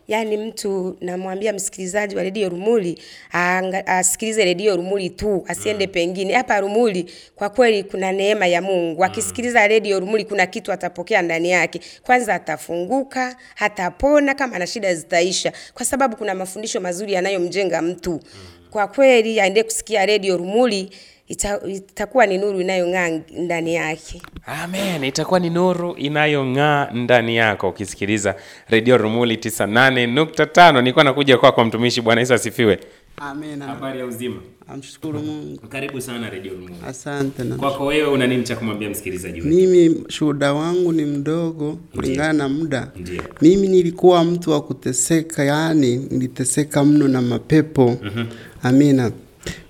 Yaani 0.09 0.37
mtu 0.37 0.97
namwambia 1.01 1.53
msikilizaji 1.53 2.17
wa 2.17 2.23
redio 2.23 2.49
Rumuli 2.49 2.99
aanga- 3.35 3.87
asikilize 3.87 4.45
redio 4.45 4.77
Rumuli 4.77 5.11
tu, 5.11 5.45
asiende 5.49 5.87
pengine. 5.87 6.35
Hapa 6.35 6.61
Rumuli 6.61 7.07
kwa 7.37 7.49
kweli 7.51 7.85
kuna 7.85 8.13
neema 8.13 8.47
ya 8.47 8.63
Mungu. 8.63 9.05
Akisikiliza 9.05 9.69
redio 9.69 10.01
Rumuli 10.01 10.25
kuna 10.25 10.47
kitu 10.47 10.73
atapokea 10.73 11.23
ndani 11.23 11.51
yake. 11.51 11.81
Kwanza 12.03 12.35
atafunguka, 12.35 13.37
atapona, 13.59 14.35
kama 14.35 14.57
ana 14.57 14.67
shida 14.67 14.95
zitaisha, 14.95 15.53
kwa 15.75 15.85
sababu 15.87 16.17
kuna 16.17 16.35
mafundisho 16.35 16.81
mazuri 16.81 17.13
yanayomjenga 17.13 17.83
mtu. 17.83 18.21
Kwa 18.71 18.87
kweli 18.89 19.41
aende 19.41 19.63
kusikia 19.63 20.07
redio 20.07 20.37
Rumuli 20.37 20.91
ita, 21.35 21.61
itakuwa 21.67 22.27
ni 22.27 22.39
nuru 22.39 22.61
inayong'aa 22.61 23.21
ndani 23.39 23.75
yake. 23.75 24.23
Amen. 24.47 25.05
Itakuwa 25.05 25.41
ni 25.41 25.51
nuru 25.51 25.95
inayong'aa 25.97 26.91
ndani 26.91 27.37
yako. 27.37 27.69
Ukisikiliza 27.69 28.35
redio 28.69 28.97
Rumuli 28.99 29.37
98.5, 29.37 30.73
nilikuwa 30.81 31.05
nakuja 31.05 31.39
kwako 31.39 31.55
kwa 31.55 31.65
mtumishi. 31.65 32.01
Bwana 32.01 32.21
Yesu 32.21 32.35
asifiwe. 32.35 32.79
Habari 33.67 33.99
ya 33.99 34.07
uzima? 34.07 34.37
Amshukuru 34.69 35.19
Mungu. 35.23 35.61
Karibu 35.69 36.01
sana 36.01 36.31
redio 36.31 36.53
Rumuli. 36.53 36.75
Asante 36.89 37.45
na 37.45 37.57
Kwako 37.57 37.87
wewe 37.87 38.09
una 38.09 38.27
nini 38.27 38.43
cha 38.43 38.57
kumwambia 38.57 38.91
msikilizaji 38.91 39.41
wetu? 39.41 39.55
mimi 39.57 40.05
shuhuda 40.09 40.53
wangu 40.53 40.93
ni 40.93 41.05
mdogo 41.05 41.79
kulingana 41.95 42.33
na 42.33 42.49
muda. 42.49 42.91
Mimi 43.43 43.69
nilikuwa 43.69 44.25
mtu 44.25 44.51
wa 44.51 44.61
kuteseka, 44.63 45.45
yani 45.45 45.97
niliteseka 45.97 46.85
mno 46.85 47.09
na 47.09 47.23
mapepo. 47.23 47.97
Amina. 48.63 49.13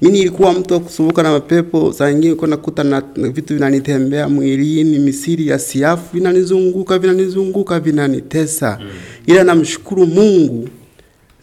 Mimi 0.02 0.18
nilikuwa 0.18 0.52
mtu 0.52 0.74
wa 0.74 0.80
kusumbuka 0.80 1.22
na 1.22 1.30
mapepo, 1.30 1.92
saa 1.92 2.12
nyingine 2.12 2.34
kwa 2.34 2.48
nakuta 2.48 2.84
na 2.84 3.02
vitu 3.16 3.54
vinanitembea 3.54 4.28
mwilini, 4.28 4.98
misiri 4.98 5.46
ya 5.48 5.58
siafu 5.58 6.02
vinanizunguka, 6.12 6.98
vinanizunguka, 6.98 7.80
vinanitesa. 7.80 8.80
Ila 9.26 9.44
namshukuru 9.44 10.06
Mungu 10.06 10.68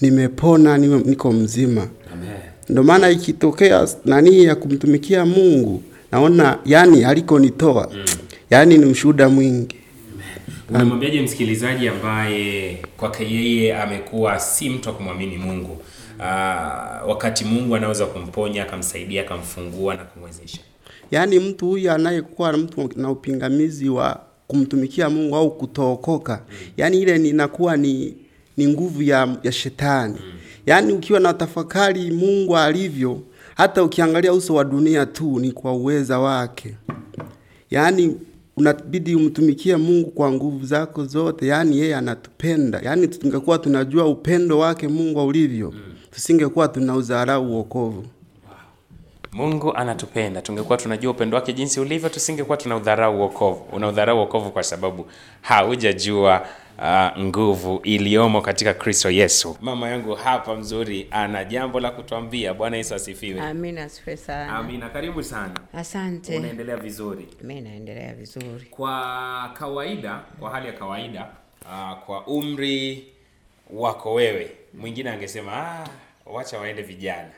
nimepona, 0.01 0.77
nime- 0.77 1.03
niko 1.05 1.31
mzima. 1.31 1.81
Amen. 2.13 2.29
Ndio 2.69 2.83
maana 2.83 3.09
ikitokea 3.09 3.87
nani 4.05 4.43
ya 4.43 4.55
kumtumikia 4.55 5.25
Mungu 5.25 5.83
naona 6.11 6.57
yani 6.65 7.03
alikonitoa 7.05 7.91
yani 8.49 8.77
ni 8.77 8.85
ushuhuda 8.85 9.29
mwingi. 9.29 9.75
Unamwambiaje 10.69 11.21
msikilizaji 11.21 11.87
ambaye 11.87 12.77
kwake 12.97 13.23
yeye 13.23 13.75
amekuwa 13.77 14.39
si 14.39 14.69
mtu 14.69 14.89
wa 14.89 14.95
kumwamini 14.95 15.37
Mungu? 15.37 15.77
Aa, 16.21 17.01
wakati 17.07 17.45
Mungu 17.45 17.75
anaweza 17.75 18.05
kumponya, 18.05 18.63
akamsaidia, 18.63 19.21
akamfungua 19.21 19.95
na 19.95 20.03
kumwezesha. 20.05 20.59
Yaani 21.11 21.39
mtu 21.39 21.67
huyu 21.67 21.91
anayekuwa 21.91 22.53
mtu 22.57 22.89
na 22.95 23.11
upingamizi 23.11 23.89
wa 23.89 24.19
kumtumikia 24.47 25.09
Mungu 25.09 25.35
au 25.35 25.51
kutookoka, 25.57 26.41
yaani 26.77 27.01
ile 27.01 27.15
inakuwa 27.29 27.77
ni 27.77 28.13
ni 28.57 28.67
nguvu 28.67 29.01
ya, 29.03 29.35
ya 29.43 29.51
shetani. 29.51 30.15
Yaani 30.65 30.93
ukiwa 30.93 31.19
na 31.19 31.33
tafakari 31.33 32.11
Mungu 32.11 32.57
alivyo, 32.57 33.21
hata 33.55 33.83
ukiangalia 33.83 34.33
uso 34.33 34.53
wa 34.55 34.63
dunia 34.63 35.05
tu 35.05 35.39
ni 35.39 35.51
kwa 35.51 35.73
uweza 35.73 36.19
wake. 36.19 36.75
Yaani 37.71 38.17
unabidi 38.57 39.15
umtumikie 39.15 39.75
Mungu 39.75 40.09
kwa 40.11 40.31
nguvu 40.31 40.65
zako 40.65 41.05
zote, 41.05 41.47
yaani 41.47 41.77
yeye 41.79 41.95
anatupenda. 41.95 42.79
Yaani 42.83 43.07
tungekuwa 43.07 43.57
tunajua 43.57 44.05
upendo 44.05 44.59
wake 44.59 44.87
Mungu 44.87 45.25
ulivyo, 45.27 45.73
tusingekuwa 46.11 46.67
tuna 46.67 47.39
uokovu. 47.39 48.05
Mungu 49.31 49.73
anatupenda. 49.75 50.41
Tungekuwa 50.41 50.77
tunajua 50.77 51.11
upendo 51.11 51.35
wake 51.37 51.53
jinsi 51.53 51.79
ulivyo, 51.79 52.09
tusingekuwa 52.09 52.57
tuna 52.57 52.75
udharau 52.75 53.21
wokovu. 53.21 53.65
Una 53.75 53.87
udharau 53.87 54.17
wokovu 54.17 54.51
kwa 54.51 54.63
sababu 54.63 55.05
haujajua 55.41 56.45
uh, 56.79 57.19
nguvu 57.23 57.79
iliyomo 57.83 58.41
katika 58.41 58.73
Kristo 58.73 59.09
Yesu. 59.09 59.57
Mama 59.61 59.89
yangu 59.89 60.15
hapa 60.15 60.55
mzuri 60.55 61.07
ana 61.11 61.43
jambo 61.45 61.79
la 61.79 61.91
kutuambia. 61.91 62.53
Bwana 62.53 62.77
Yesu 62.77 62.95
asifiwe. 62.95 63.41
Amina, 63.41 63.83
asifiwe 63.83 64.17
sana. 64.17 64.55
Amina, 64.55 64.89
karibu 64.89 65.23
sana. 65.23 65.53
Asante. 65.73 66.37
Unaendelea 66.37 66.77
vizuri. 66.77 67.27
Mimi 67.41 67.61
naendelea 67.61 68.13
vizuri. 68.13 68.67
Kwa 68.71 69.51
kawaida, 69.53 70.19
kwa 70.39 70.49
hali 70.49 70.67
ya 70.67 70.73
kawaida, 70.73 71.27
uh, 71.65 71.97
kwa 72.05 72.27
umri 72.27 73.05
wako 73.73 74.13
wewe, 74.13 74.51
mwingine 74.73 75.09
angesema 75.09 75.51
ah, 75.53 75.87
wacha 76.25 76.59
waende 76.59 76.81
vijana, 76.81 77.31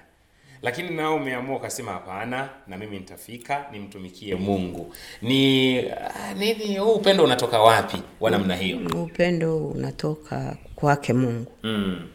lakini 0.61 0.89
nao 0.89 1.15
umeamua 1.15 1.57
ukasema 1.57 1.91
hapana, 1.91 2.49
na 2.67 2.77
mimi 2.77 2.99
nitafika 2.99 3.65
nimtumikie 3.71 4.35
Mungu. 4.35 4.93
Ni 5.21 5.79
ah, 5.89 6.33
nini 6.33 6.77
huu 6.77 6.93
upendo 6.93 7.23
unatoka 7.23 7.61
wapi 7.61 7.97
wa 8.19 8.31
namna 8.31 8.55
hiyo? 8.55 8.79
Upendo 9.03 9.67
unatoka 9.67 10.57
kwake 10.75 11.13
Mungu, 11.13 11.51
Mm. 11.63 12.07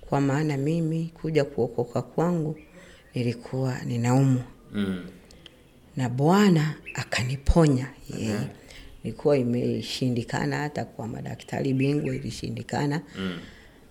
kwa 0.00 0.20
maana 0.20 0.56
mimi 0.56 1.10
kuja 1.22 1.44
kuokoka 1.44 2.02
kwangu 2.02 2.58
nilikuwa 3.14 3.78
ninaumwa 3.84 4.42
Mm. 4.72 5.06
na 5.96 6.08
Bwana 6.08 6.74
akaniponya 6.94 7.86
yeye. 8.18 8.38
Nilikuwa 9.04 9.38
imeshindikana 9.38 10.58
hata 10.58 10.84
kwa 10.84 11.06
madaktari 11.08 11.72
bingwa 11.74 12.14
ilishindikana 12.14 13.02
mm. 13.18 13.38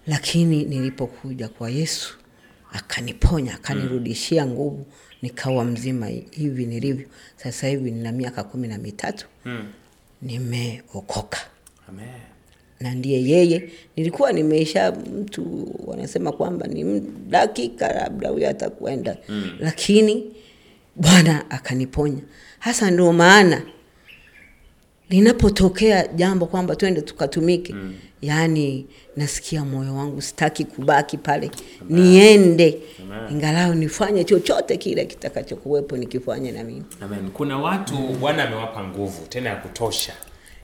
Lakini 0.10 0.64
nilipokuja 0.66 1.48
kwa 1.50 1.70
Yesu 1.70 2.18
akaniponya, 2.74 3.54
akanirudishia 3.54 4.46
nguvu, 4.46 4.86
nikawa 5.22 5.66
mzima 5.66 6.08
hivi 6.32 6.66
nilivyo 6.66 7.06
sasa 7.36 7.68
hivi. 7.68 7.92
Nina 7.92 8.12
miaka 8.12 8.44
kumi 8.44 8.68
na 8.68 8.78
mitatu 8.78 9.26
Mm. 9.46 9.66
nimeokoka 10.22 11.38
na 12.80 12.96
ndiye 12.96 13.24
yeye. 13.24 13.70
Nilikuwa 13.96 14.32
nimeisha 14.34 14.92
mtu 14.92 15.72
wanasema 15.86 16.32
kwamba 16.32 16.68
ni 16.68 17.00
dakika 17.30 17.94
labda 17.94 18.30
huyo 18.30 18.50
atakwenda 18.50 19.18
mm. 19.30 19.58
Lakini 19.60 20.24
Bwana 20.96 21.52
akaniponya. 21.52 22.22
Hasa 22.60 22.92
ndio 22.92 23.14
maana 23.14 23.62
linapotokea 25.10 26.08
jambo 26.08 26.46
kwamba 26.46 26.76
twende 26.76 27.02
tukatumike 27.02 27.74
mm. 27.74 27.96
Yaani 28.22 28.88
nasikia 29.16 29.66
moyo 29.66 29.96
wangu 29.96 30.22
sitaki 30.22 30.66
kubaki 30.66 31.18
pale, 31.18 31.52
niende 31.90 32.80
ingalau 33.32 33.74
nifanye 33.76 34.24
chochote 34.24 34.78
kile 34.78 35.06
kitakachokuwepo 35.06 35.98
nikifanye 35.98 36.52
na 36.52 36.64
mimi. 36.64 36.84
Amen. 37.02 37.30
Kuna 37.32 37.58
watu 37.58 37.96
Bwana 37.98 38.44
amewapa 38.48 38.84
nguvu 38.84 39.28
tena 39.28 39.50
ya 39.50 39.56
kutosha, 39.56 40.14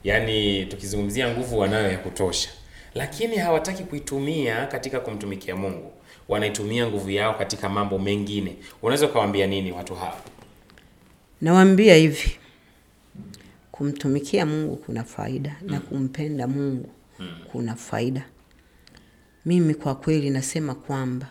yaani 0.03 0.65
tukizungumzia 0.65 1.29
nguvu 1.31 1.59
wanayo 1.59 1.91
ya 1.91 1.97
kutosha, 1.97 2.49
lakini 2.95 3.35
hawataki 3.37 3.83
kuitumia 3.83 4.65
katika 4.65 4.99
kumtumikia 4.99 5.55
Mungu. 5.55 5.91
Wanaitumia 6.29 6.87
nguvu 6.87 7.09
yao 7.09 7.33
katika 7.33 7.69
mambo 7.69 7.99
mengine. 7.99 8.55
Unaweza 8.81 9.05
ukawaambia 9.05 9.47
nini 9.47 9.71
watu 9.71 9.95
hao? 9.95 10.17
Nawaambia 11.41 11.95
hivi, 11.95 12.31
kumtumikia 13.71 14.45
Mungu 14.45 14.75
kuna 14.75 15.03
faida 15.03 15.55
na 15.61 15.79
kumpenda 15.79 16.47
Mungu 16.47 16.89
kuna 17.51 17.75
faida. 17.75 18.25
Mimi 19.45 19.73
kwa 19.73 19.95
kweli 19.95 20.29
nasema 20.29 20.75
kwamba 20.75 21.27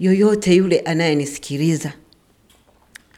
yoyote 0.00 0.54
yule 0.54 0.78
anayenisikiliza 0.80 1.92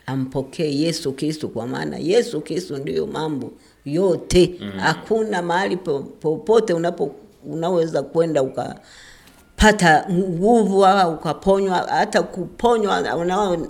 ampokee 0.07 0.75
Yesu 0.81 1.13
Kristo, 1.13 1.49
kwa 1.49 1.67
maana 1.67 1.97
Yesu 1.99 2.41
Kristo 2.41 2.79
ndiyo 2.79 3.07
mambo 3.07 3.53
yote. 3.85 4.55
Hakuna 4.77 5.43
mahali 5.43 5.77
popote 6.21 6.73
unapo 6.75 7.15
unaweza 7.47 8.03
kwenda 8.03 8.43
ukapata 8.43 10.07
nguvu 10.11 10.87
au 10.87 11.15
ukaponywa, 11.15 11.77
hata 11.79 12.23
kuponywa 12.23 13.01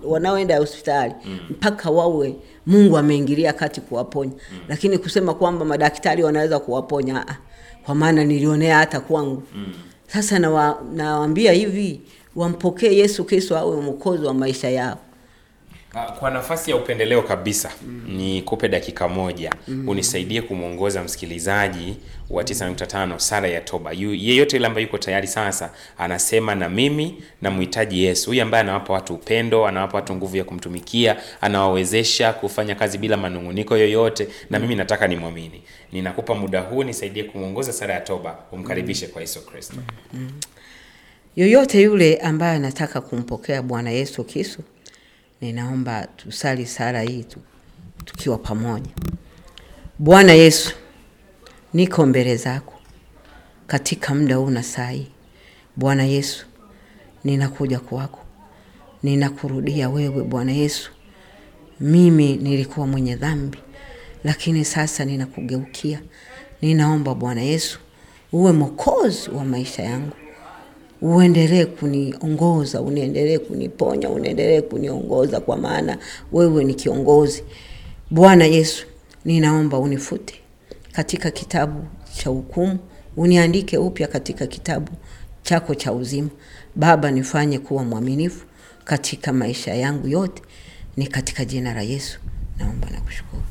wanaoenda 0.04 0.58
hospitali 0.58 1.14
mpaka 1.50 1.90
wawe 1.90 2.36
Mungu 2.66 2.98
ameingilia 2.98 3.52
kati 3.52 3.80
kuwaponya. 3.80 4.32
Lakini 4.68 4.98
kusema 4.98 5.34
kwamba 5.34 5.64
madaktari 5.64 6.22
wanaweza 6.22 6.58
kuwaponya, 6.58 7.28
ah, 7.28 7.36
kwa 7.84 7.94
maana 7.94 8.24
nilionea 8.24 8.78
hata 8.78 9.00
kwangu. 9.00 9.42
Sasa 10.06 10.38
nawaambia 10.38 11.50
na 11.52 11.58
hivi, 11.58 12.00
wampokee 12.36 12.96
Yesu 12.96 13.24
Kristo 13.24 13.58
awe 13.58 13.80
mwokozi 13.80 14.24
wa 14.26 14.34
maisha 14.34 14.70
yao. 14.70 14.98
Ah, 15.94 16.12
Kwa 16.12 16.30
nafasi 16.30 16.70
ya 16.70 16.76
upendeleo 16.76 17.22
kabisa 17.22 17.70
ni 18.08 18.42
kupe 18.42 18.68
dakika 18.68 19.08
moja. 19.08 19.52
Unisaidie 19.86 20.42
kumwongoza 20.42 21.02
msikilizaji 21.04 21.96
wa 22.30 22.42
9.5 22.42 23.18
sala 23.18 23.48
ya 23.48 23.60
toba. 23.60 23.92
Yeyote 23.92 24.56
yule 24.56 24.66
ambaye 24.66 24.86
yuko 24.86 24.98
tayari 24.98 25.26
sasa 25.28 25.70
anasema 25.98 26.54
na 26.54 26.68
mimi 26.68 27.22
namhitaji 27.42 28.04
Yesu, 28.04 28.30
huyu 28.30 28.42
ambaye 28.42 28.60
anawapa 28.60 28.92
watu 28.92 29.14
upendo, 29.14 29.66
anawapa 29.66 29.96
watu 29.96 30.14
nguvu 30.14 30.36
ya 30.36 30.44
kumtumikia, 30.44 31.16
anawawezesha 31.40 32.32
kufanya 32.32 32.74
kazi 32.74 32.98
bila 32.98 33.16
manunguniko 33.16 33.76
yoyote, 33.76 34.28
na 34.50 34.58
mimi 34.58 34.74
nataka 34.76 35.08
nimwamini. 35.08 35.62
Ninakupa 35.92 36.34
muda 36.34 36.60
huu, 36.60 36.82
nisaidie 36.84 37.24
kumwongoza 37.24 37.72
sala 37.72 37.92
ya 37.94 38.00
toba, 38.00 38.38
umkaribishe 38.52 39.06
kwa 39.06 39.20
Yesu 39.20 39.46
Kristo. 39.46 39.76
Yoyote 41.36 41.82
yule 41.82 42.16
ambaye 42.16 42.56
anataka 42.56 43.00
kumpokea 43.00 43.62
Bwana 43.62 43.90
Yesu 43.90 44.24
Kristo, 44.24 44.62
ninaomba 45.42 46.06
tusali 46.16 46.66
sala 46.66 47.02
hii 47.02 47.22
tu, 47.24 47.38
tukiwa 48.04 48.38
pamoja. 48.38 48.90
Bwana 49.98 50.32
Yesu, 50.32 50.74
niko 51.74 52.06
mbele 52.06 52.36
zako 52.36 52.74
katika 53.66 54.14
muda 54.14 54.36
huu 54.36 54.50
na 54.50 54.62
saa 54.62 54.90
hii. 54.90 55.06
Bwana 55.76 56.04
Yesu, 56.04 56.46
ninakuja 57.24 57.80
kwako, 57.80 58.18
ninakurudia 59.02 59.88
wewe 59.90 60.24
Bwana 60.24 60.52
Yesu. 60.52 60.90
Mimi 61.80 62.36
nilikuwa 62.36 62.86
mwenye 62.86 63.16
dhambi, 63.16 63.58
lakini 64.24 64.64
sasa 64.64 65.04
ninakugeukia. 65.04 66.00
Ninaomba 66.62 67.14
Bwana 67.14 67.42
Yesu 67.42 67.78
uwe 68.32 68.52
mwokozi 68.52 69.30
wa 69.30 69.44
maisha 69.44 69.82
yangu 69.82 70.16
uendelee 71.02 71.64
kuniongoza, 71.64 72.80
unaendelee 72.80 73.38
kuniponya, 73.38 74.08
unaendelee 74.10 74.60
kuniongoza, 74.60 75.40
kwa 75.40 75.56
maana 75.56 75.98
wewe 76.32 76.64
ni 76.64 76.74
kiongozi. 76.74 77.44
Bwana 78.10 78.44
Yesu, 78.44 78.86
ninaomba 79.24 79.78
unifute 79.78 80.34
katika 80.92 81.30
kitabu 81.30 81.84
cha 82.16 82.30
hukumu, 82.30 82.78
uniandike 83.16 83.78
upya 83.78 84.06
katika 84.08 84.46
kitabu 84.46 84.92
chako 85.42 85.74
cha 85.74 85.92
uzima. 85.92 86.28
Baba, 86.76 87.10
nifanye 87.10 87.58
kuwa 87.58 87.84
mwaminifu 87.84 88.46
katika 88.84 89.32
maisha 89.32 89.74
yangu 89.74 90.08
yote, 90.08 90.42
ni 90.96 91.06
katika 91.06 91.44
jina 91.44 91.74
la 91.74 91.82
Yesu 91.82 92.18
naomba 92.58 92.90
na 92.90 93.00
kushukuru. 93.00 93.42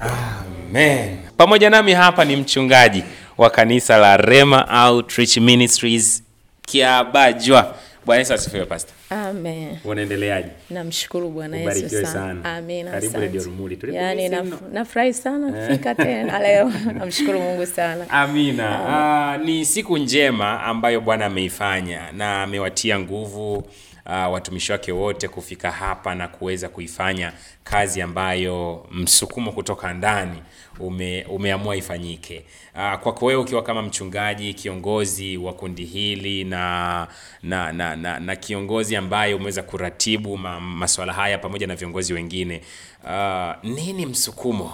Amen. 0.00 1.16
Pamoja 1.36 1.70
nami 1.70 1.92
hapa 1.92 2.24
ni 2.24 2.36
mchungaji 2.36 3.04
wa 3.38 3.50
kanisa 3.50 3.96
la 3.98 4.16
Rema 4.16 4.86
Outreach 4.88 5.36
Ministries 5.36 6.22
Kiabajwa. 6.66 7.74
Bwana 8.06 8.18
Yesu 8.18 8.34
asifiwe 8.34 8.64
pastor. 8.66 8.94
Amen. 9.10 9.78
Unaendeleaje? 9.84 10.48
Namshukuru 10.70 11.30
Bwana 11.30 11.56
Yesu 11.56 11.88
sana. 11.88 12.06
sana. 12.06 12.56
Amina. 12.56 12.90
Karibu. 12.90 13.20
Radio 13.20 13.44
Rumuli. 13.44 13.78
Yaani 13.92 14.28
nafurahi 14.72 15.12
sana 15.14 15.52
kufika 15.52 15.94
tena 15.94 16.38
leo. 16.38 16.72
Namshukuru 16.98 17.40
Mungu 17.40 17.66
sana. 17.66 18.10
Amina. 18.10 18.78
Ah, 18.88 19.38
ni 19.38 19.64
siku 19.64 19.98
njema 19.98 20.62
ambayo 20.62 21.00
Bwana 21.00 21.26
ameifanya 21.26 22.12
na 22.12 22.42
amewatia 22.42 22.98
nguvu 23.00 23.64
uh, 24.06 24.32
watumishi 24.32 24.72
wake 24.72 24.92
wote 24.92 25.28
kufika 25.28 25.70
hapa 25.70 26.14
na 26.14 26.28
kuweza 26.28 26.68
kuifanya 26.68 27.32
kazi 27.64 28.02
ambayo 28.02 28.86
msukumo 28.90 29.52
kutoka 29.52 29.92
ndani 29.94 30.42
ume, 30.80 31.24
umeamua 31.28 31.76
ifanyike. 31.76 32.44
Uh, 32.74 32.94
kwako 33.00 33.26
wewe 33.26 33.40
ukiwa 33.40 33.62
kama 33.62 33.82
mchungaji 33.82 34.54
kiongozi 34.54 35.36
wa 35.36 35.52
kundi 35.52 35.84
hili 35.84 36.44
na 36.44 37.06
na, 37.42 37.72
na, 37.72 37.96
na, 37.96 38.20
na 38.20 38.36
kiongozi 38.36 38.96
ambaye 38.96 39.34
umeweza 39.34 39.62
kuratibu 39.62 40.36
ma, 40.36 40.60
masuala 40.60 41.12
haya 41.12 41.38
pamoja 41.38 41.66
na 41.66 41.76
viongozi 41.76 42.14
wengine 42.14 42.60
uh, 43.04 43.52
nini 43.70 44.06
msukumo 44.06 44.72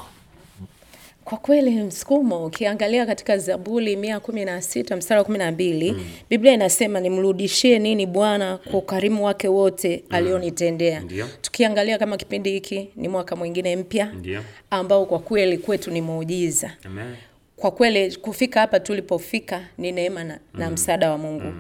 Kwa 1.24 1.38
kweli 1.38 1.70
msukumo 1.82 2.46
ukiangalia 2.46 3.06
katika 3.06 3.38
Zaburi 3.38 3.96
mia 3.96 4.20
kumi 4.20 4.44
na 4.44 4.62
sita 4.62 4.96
mstari 4.96 5.18
wa 5.18 5.24
kumi 5.24 5.38
na 5.38 5.52
mbili 5.52 5.96
Biblia 6.30 6.52
inasema 6.52 7.00
nimrudishie 7.00 7.78
nini 7.78 8.06
Bwana 8.06 8.58
kwa 8.58 8.78
ukarimu 8.78 9.24
wake 9.24 9.48
wote 9.48 10.04
alionitendea. 10.10 11.02
Tukiangalia 11.42 11.98
kama 11.98 12.16
kipindi 12.16 12.50
hiki 12.50 12.88
ni 12.96 13.08
mwaka 13.08 13.36
mwingine 13.36 13.76
mpya 13.76 14.12
ambao 14.70 15.06
kwa 15.06 15.18
kweli 15.18 15.58
kwetu 15.58 15.90
ni 15.90 16.00
muujiza. 16.00 16.70
Amen. 16.86 17.14
kwa 17.56 17.70
kweli 17.70 18.16
kufika 18.16 18.60
hapa 18.60 18.80
tulipofika 18.80 19.60
ni 19.78 19.92
neema 19.92 20.24
na, 20.24 20.38
na 20.54 20.70
msaada 20.70 21.10
wa 21.10 21.18
Mungu. 21.18 21.52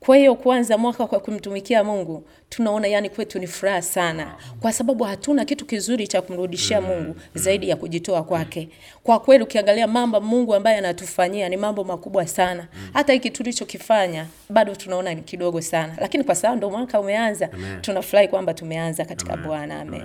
Kwa 0.00 0.16
hiyo 0.16 0.34
kuanza 0.34 0.78
mwaka 0.78 1.06
kwa 1.06 1.20
kumtumikia 1.20 1.84
Mungu 1.84 2.24
tunaona 2.48 2.86
yani 2.88 3.10
kwetu 3.10 3.38
ni 3.38 3.46
furaha 3.46 3.82
sana, 3.82 4.34
kwa 4.60 4.72
sababu 4.72 5.04
hatuna 5.04 5.44
kitu 5.44 5.66
kizuri 5.66 6.08
cha 6.08 6.22
kumrudishia 6.22 6.80
Mungu 6.80 7.16
zaidi 7.34 7.68
ya 7.68 7.76
kujitoa 7.76 8.22
kwake. 8.22 8.68
Kwa 9.02 9.20
kweli 9.20 9.44
ukiangalia 9.44 9.86
mambo 9.86 10.20
Mungu 10.20 10.54
ambaye 10.54 10.76
anatufanyia 10.78 11.48
ni 11.48 11.56
mambo 11.56 11.84
makubwa 11.84 12.26
sana. 12.26 12.66
Hata 12.92 13.12
hiki 13.12 13.30
tulichokifanya 13.30 14.26
bado 14.50 14.74
tunaona 14.74 15.14
ni 15.14 15.22
kidogo 15.22 15.60
sana, 15.60 15.96
lakini 16.00 16.24
kwa 16.24 16.34
sababu 16.34 16.56
ndo 16.56 16.70
mwaka 16.70 17.00
umeanza, 17.00 17.48
tunafurahi 17.80 18.28
kwamba 18.28 18.54
tumeanza 18.54 19.04
katika 19.04 19.36
Bwana. 19.36 19.80
Amen. 19.80 20.02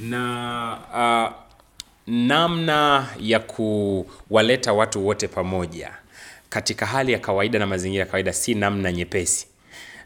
na 0.00 0.78
uh, 0.94 1.46
namna 2.06 3.06
ya 3.20 3.40
kuwaleta 3.40 4.72
watu 4.72 5.06
wote 5.06 5.28
pamoja 5.28 5.90
katika 6.48 6.86
hali 6.86 7.12
ya 7.12 7.18
kawaida 7.18 7.58
na 7.58 7.66
mazingira 7.66 8.00
ya 8.04 8.06
kawaida 8.10 8.32
si 8.32 8.54
namna 8.54 8.92
nyepesi. 8.92 9.46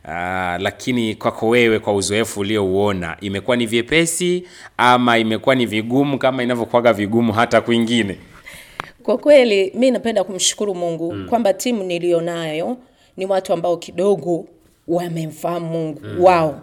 Uh, 0.04 0.10
lakini 0.58 1.14
kwako 1.14 1.48
wewe 1.48 1.78
kwa 1.78 1.94
uzoefu 1.94 2.40
uliouona 2.40 3.16
imekuwa 3.20 3.56
ni 3.56 3.66
vyepesi 3.66 4.44
ama 4.76 5.18
imekuwa 5.18 5.54
ni 5.54 5.66
vigumu 5.66 6.18
kama 6.18 6.42
inavyokuwaga 6.42 6.92
vigumu 6.92 7.32
hata 7.32 7.60
kwingine? 7.60 8.16
Kwa 9.02 9.18
kweli 9.18 9.72
mi 9.74 9.90
napenda 9.90 10.24
kumshukuru 10.24 10.74
Mungu 10.74 11.14
kwamba 11.28 11.52
timu 11.52 11.82
niliyonayo 11.84 12.76
ni 13.16 13.26
watu 13.26 13.52
ambao 13.52 13.76
kidogo 13.76 14.46
wamemfahamu 14.88 15.66
Mungu 15.68 16.24
wao. 16.24 16.62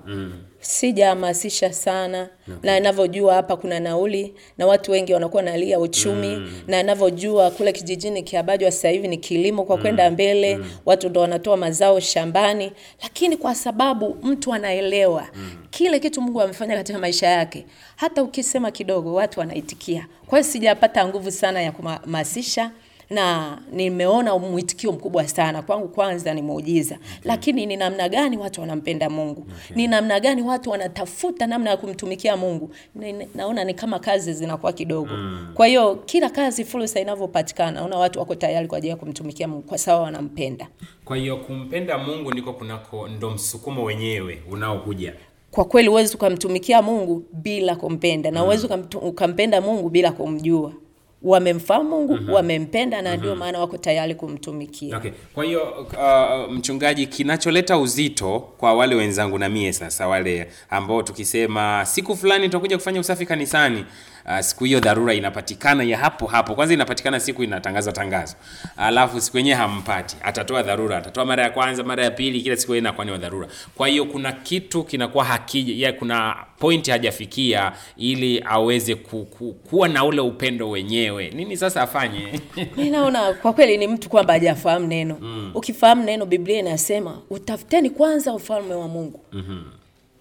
Sijahamasisha 0.59 1.73
sana. 1.73 2.29
Na 2.63 2.75
ninavyojua 2.79 3.33
hapa 3.33 3.57
kuna 3.57 3.79
nauli 3.79 4.33
na 4.57 4.67
watu 4.67 4.91
wengi 4.91 5.13
wanakuwa 5.13 5.43
nalia 5.43 5.79
uchumi. 5.79 6.51
Na 6.67 6.77
ninavyojua 6.81 7.51
kule 7.51 7.71
kijijini 7.71 8.23
Kiabajwa 8.23 8.71
sasa 8.71 8.89
hivi 8.89 9.07
ni 9.07 9.17
kilimo 9.17 9.63
kwa 9.63 9.77
kwenda 9.77 10.11
mbele, 10.11 10.59
watu 10.85 11.09
ndo 11.09 11.21
wanatoa 11.21 11.57
mazao 11.57 11.99
shambani, 11.99 12.71
lakini 13.03 13.37
kwa 13.37 13.55
sababu 13.55 14.17
mtu 14.23 14.53
anaelewa 14.53 15.27
kile 15.69 15.99
kitu 15.99 16.21
Mungu 16.21 16.41
amefanya 16.41 16.75
katika 16.75 16.99
maisha 16.99 17.27
yake, 17.27 17.65
hata 17.95 18.23
ukisema 18.23 18.71
kidogo 18.71 19.13
watu 19.13 19.39
wanaitikia. 19.39 20.07
Kwa 20.27 20.39
hiyo 20.39 20.51
sijapata 20.51 21.07
nguvu 21.07 21.31
sana 21.31 21.61
ya 21.61 21.71
kuhamasisha 21.71 22.71
na 23.09 23.57
nimeona 23.71 24.37
mwitikio 24.37 24.91
mkubwa 24.91 25.27
sana 25.27 25.61
kwangu. 25.61 25.87
Kwanza 25.87 26.33
ni 26.33 26.41
muujiza, 26.41 26.97
lakini 27.23 27.65
ni 27.65 27.75
namna 27.77 28.09
gani 28.09 28.37
watu 28.37 28.61
wanampenda 28.61 29.09
Mungu, 29.09 29.45
ni 29.75 29.87
namna 29.87 30.19
gani 30.19 30.41
watu 30.41 30.69
wanatafuta 30.69 31.47
namna 31.47 31.69
ya 31.69 31.77
kumtumikia 31.77 32.37
Mungu. 32.37 32.69
Ni- 32.95 33.27
Naona 33.35 33.63
ni 33.63 33.73
kama 33.73 33.99
kazi 33.99 34.33
zinakuwa 34.33 34.73
kidogo. 34.73 35.09
Kwa 35.53 35.67
hiyo 35.67 35.95
kila 35.95 36.29
kazi, 36.29 36.65
fursa 36.65 36.99
inavyopatikana, 36.99 37.71
naona 37.71 37.97
watu 37.97 38.19
wako 38.19 38.35
tayari 38.35 38.67
kwa 38.67 38.77
ajili 38.77 38.89
ya 38.89 38.95
kumtumikia 38.95 39.47
Mungu 39.47 39.61
kwa 39.63 39.77
sababu 39.77 40.03
wanampenda. 40.03 40.67
Kwa 41.05 41.17
hiyo 41.17 41.37
kumpenda 41.37 41.97
Mungu 41.97 42.31
ndiko 42.31 42.53
kunako 42.53 43.07
ndo 43.07 43.29
msukumo 43.29 43.83
wenyewe 43.83 44.41
unaokuja. 44.51 45.13
Kwa 45.51 45.65
kweli 45.65 45.87
huwezi 45.87 46.15
ukamtumikia 46.15 46.81
Mungu 46.81 47.23
bila 47.33 47.75
kumpenda 47.75 48.31
na 48.31 48.39
huwezi 48.39 48.67
ukamtu- 48.67 48.97
ukampenda 48.99 49.61
Mungu 49.61 49.89
bila 49.89 50.11
kumjua. 50.11 50.73
Wamemfahamu 51.21 51.89
Mungu, 51.89 52.33
wamempenda 52.33 53.01
na 53.01 53.17
ndio 53.17 53.35
maana 53.35 53.59
wako 53.59 53.77
tayari 53.77 54.15
kumtumikia. 54.15 54.97
Okay. 54.97 55.11
Kwa 55.33 55.45
hiyo 55.45 55.87
uh, 55.97 56.51
mchungaji, 56.53 57.07
kinacholeta 57.07 57.77
uzito 57.77 58.39
kwa 58.39 58.73
wale 58.73 58.95
wenzangu 58.95 59.37
na 59.39 59.49
mie 59.49 59.73
sasa, 59.73 60.07
wale 60.07 60.47
ambao 60.69 61.03
tukisema 61.03 61.85
siku 61.85 62.15
fulani 62.17 62.45
tutakuja 62.45 62.77
kufanya 62.77 62.99
usafi 62.99 63.25
kanisani, 63.25 63.85
uh, 64.27 64.39
siku 64.39 64.63
hiyo 64.63 64.79
dharura 64.79 65.13
inapatikana 65.13 65.83
ya 65.83 65.97
hapo 65.97 66.25
hapo. 66.27 66.55
Kwanza 66.55 66.73
inapatikana 66.73 67.19
siku 67.19 67.43
inatangaza 67.43 67.91
tangazo, 67.91 68.35
alafu 68.77 69.21
siku 69.21 69.37
yenyewe 69.37 69.55
hampati, 69.57 70.17
atatoa 70.23 70.63
dharura, 70.63 70.97
atatoa 70.97 71.25
mara 71.25 71.43
ya 71.43 71.49
kwanza, 71.49 71.83
mara 71.83 72.03
ya 72.03 72.11
pili, 72.11 72.41
kila 72.41 72.55
siku 72.57 72.75
inakuwa 72.75 73.05
ni 73.05 73.17
dharura. 73.17 73.47
Kwa 73.75 73.87
hiyo 73.87 74.05
kuna 74.05 74.31
kitu 74.31 74.83
kinakuwa 74.83 75.25
hakija, 75.25 75.87
ya 75.87 75.93
kuna 75.93 76.35
point 76.59 76.89
hajafikia 76.89 77.71
ili 77.97 78.43
aweze 78.45 78.95
ku, 78.95 79.25
ku, 79.25 79.53
kuwa 79.53 79.87
na 79.87 80.05
ule 80.05 80.21
upendo 80.21 80.69
wenyewe. 80.69 81.29
Nini 81.29 81.57
sasa 81.57 81.81
afanye? 81.81 82.39
Mimi 82.77 82.89
naona 82.89 83.33
kwa 83.33 83.53
kweli 83.53 83.77
ni 83.77 83.87
mtu 83.87 84.09
kwamba 84.09 84.33
hajafahamu 84.33 84.87
neno. 84.87 85.17
Ukifahamu 85.53 86.03
neno, 86.03 86.25
Biblia 86.25 86.59
inasema 86.59 87.21
utafuteni 87.29 87.89
kwanza 87.89 88.33
ufalme 88.33 88.73
wa 88.73 88.87
Mungu 88.87 89.19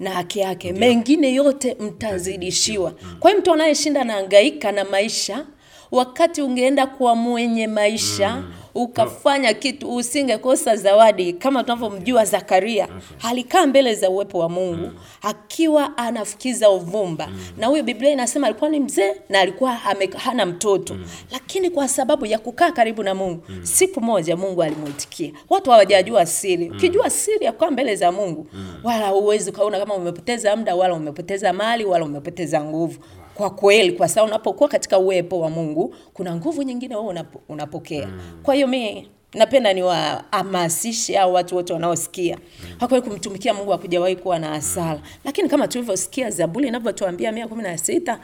na 0.01 0.11
haki 0.11 0.39
yake, 0.39 0.73
mengine 0.73 1.35
yote 1.35 1.77
mtazidishiwa. 1.81 2.93
Kwa 3.21 3.31
hiyo 3.31 3.41
mtu 3.41 3.53
anayeshinda 3.53 4.01
anahangaika 4.01 4.73
na 4.73 4.85
maisha, 4.85 5.47
wakati 5.91 6.43
ungeenda 6.43 6.87
kwa 6.87 7.15
mwenye 7.15 7.67
maisha 7.67 8.43
ukafanya 8.77 9.55
kitu, 9.55 9.95
usingekosa 9.97 10.77
zawadi. 10.77 11.33
Kama 11.33 11.63
tunavyomjua 11.63 12.25
Zakaria, 12.25 12.89
alikaa 13.23 13.67
mbele 13.67 13.95
za 13.95 14.11
uwepo 14.11 14.39
wa 14.39 14.49
Mungu 14.49 14.91
akiwa 15.23 15.99
anafukiza 15.99 16.71
uvumba, 16.71 17.29
na 17.59 17.67
huyo 17.67 17.83
Biblia 17.83 18.11
inasema 18.11 18.47
alikuwa 18.47 18.71
ni 18.71 18.81
mzee 18.81 19.13
na 19.29 19.41
alikuwa 19.41 19.73
hana 20.17 20.47
mtoto, 20.47 20.97
lakini 21.33 21.71
kwa 21.71 21.89
sababu 21.89 22.27
ya 22.27 22.39
kukaa 22.39 22.71
karibu 22.73 23.03
na 23.03 23.15
Mungu, 23.15 23.43
siku 23.63 24.01
moja 24.01 24.37
Mungu 24.37 24.63
alimuitikia. 24.63 25.33
Watu 25.51 25.71
hawajajua 25.71 26.27
siri. 26.27 26.71
Ukijua 26.71 27.11
siri 27.11 27.45
ya 27.45 27.53
kukaa 27.53 27.71
mbele 27.71 27.97
za 27.97 28.13
Mungu, 28.13 28.47
wala 28.85 29.09
huwezi 29.09 29.51
ukaona 29.51 29.79
kama 29.79 29.95
umepoteza 29.95 30.57
muda 30.57 30.75
wala 30.75 30.95
umepoteza 30.95 31.53
mali 31.53 31.85
wala 31.85 32.05
umepoteza 32.05 32.65
nguvu 32.65 32.99
kwa 33.37 33.51
kweli, 33.51 33.93
kwa 33.93 34.09
sababu 34.09 34.29
unapokuwa 34.31 34.69
katika 34.69 34.99
uwepo 34.99 35.41
wa 35.41 35.51
Mungu 35.51 35.95
kuna 36.15 36.37
nguvu 36.37 36.63
nyingine 36.63 36.97
wewe 36.97 37.09
unapo, 37.09 37.41
unapokea. 37.49 38.09
Kwa 38.43 38.55
hiyo 38.55 38.67
mi 38.67 39.09
napenda 39.35 39.73
niwahamasishe 39.73 41.19
au 41.19 41.35
watu 41.35 41.57
wote 41.57 41.73
wanaosikia 41.73 42.39
kwa 42.79 42.89
kweli 42.89 43.03
kumtumikia 43.09 43.55
Mungu 43.55 43.71
hakujawahi 43.71 44.17
kuwa 44.17 44.39
na 44.39 44.49
hasara, 44.49 45.01
lakini 45.25 45.49
kama 45.49 45.69
tulivyosikia 45.69 46.31
Zaburi 46.31 46.69
inavyotuambia 46.69 47.33
mia 47.33 47.49
kumi 47.49 47.63
na 47.63 47.79
sita 47.79 48.21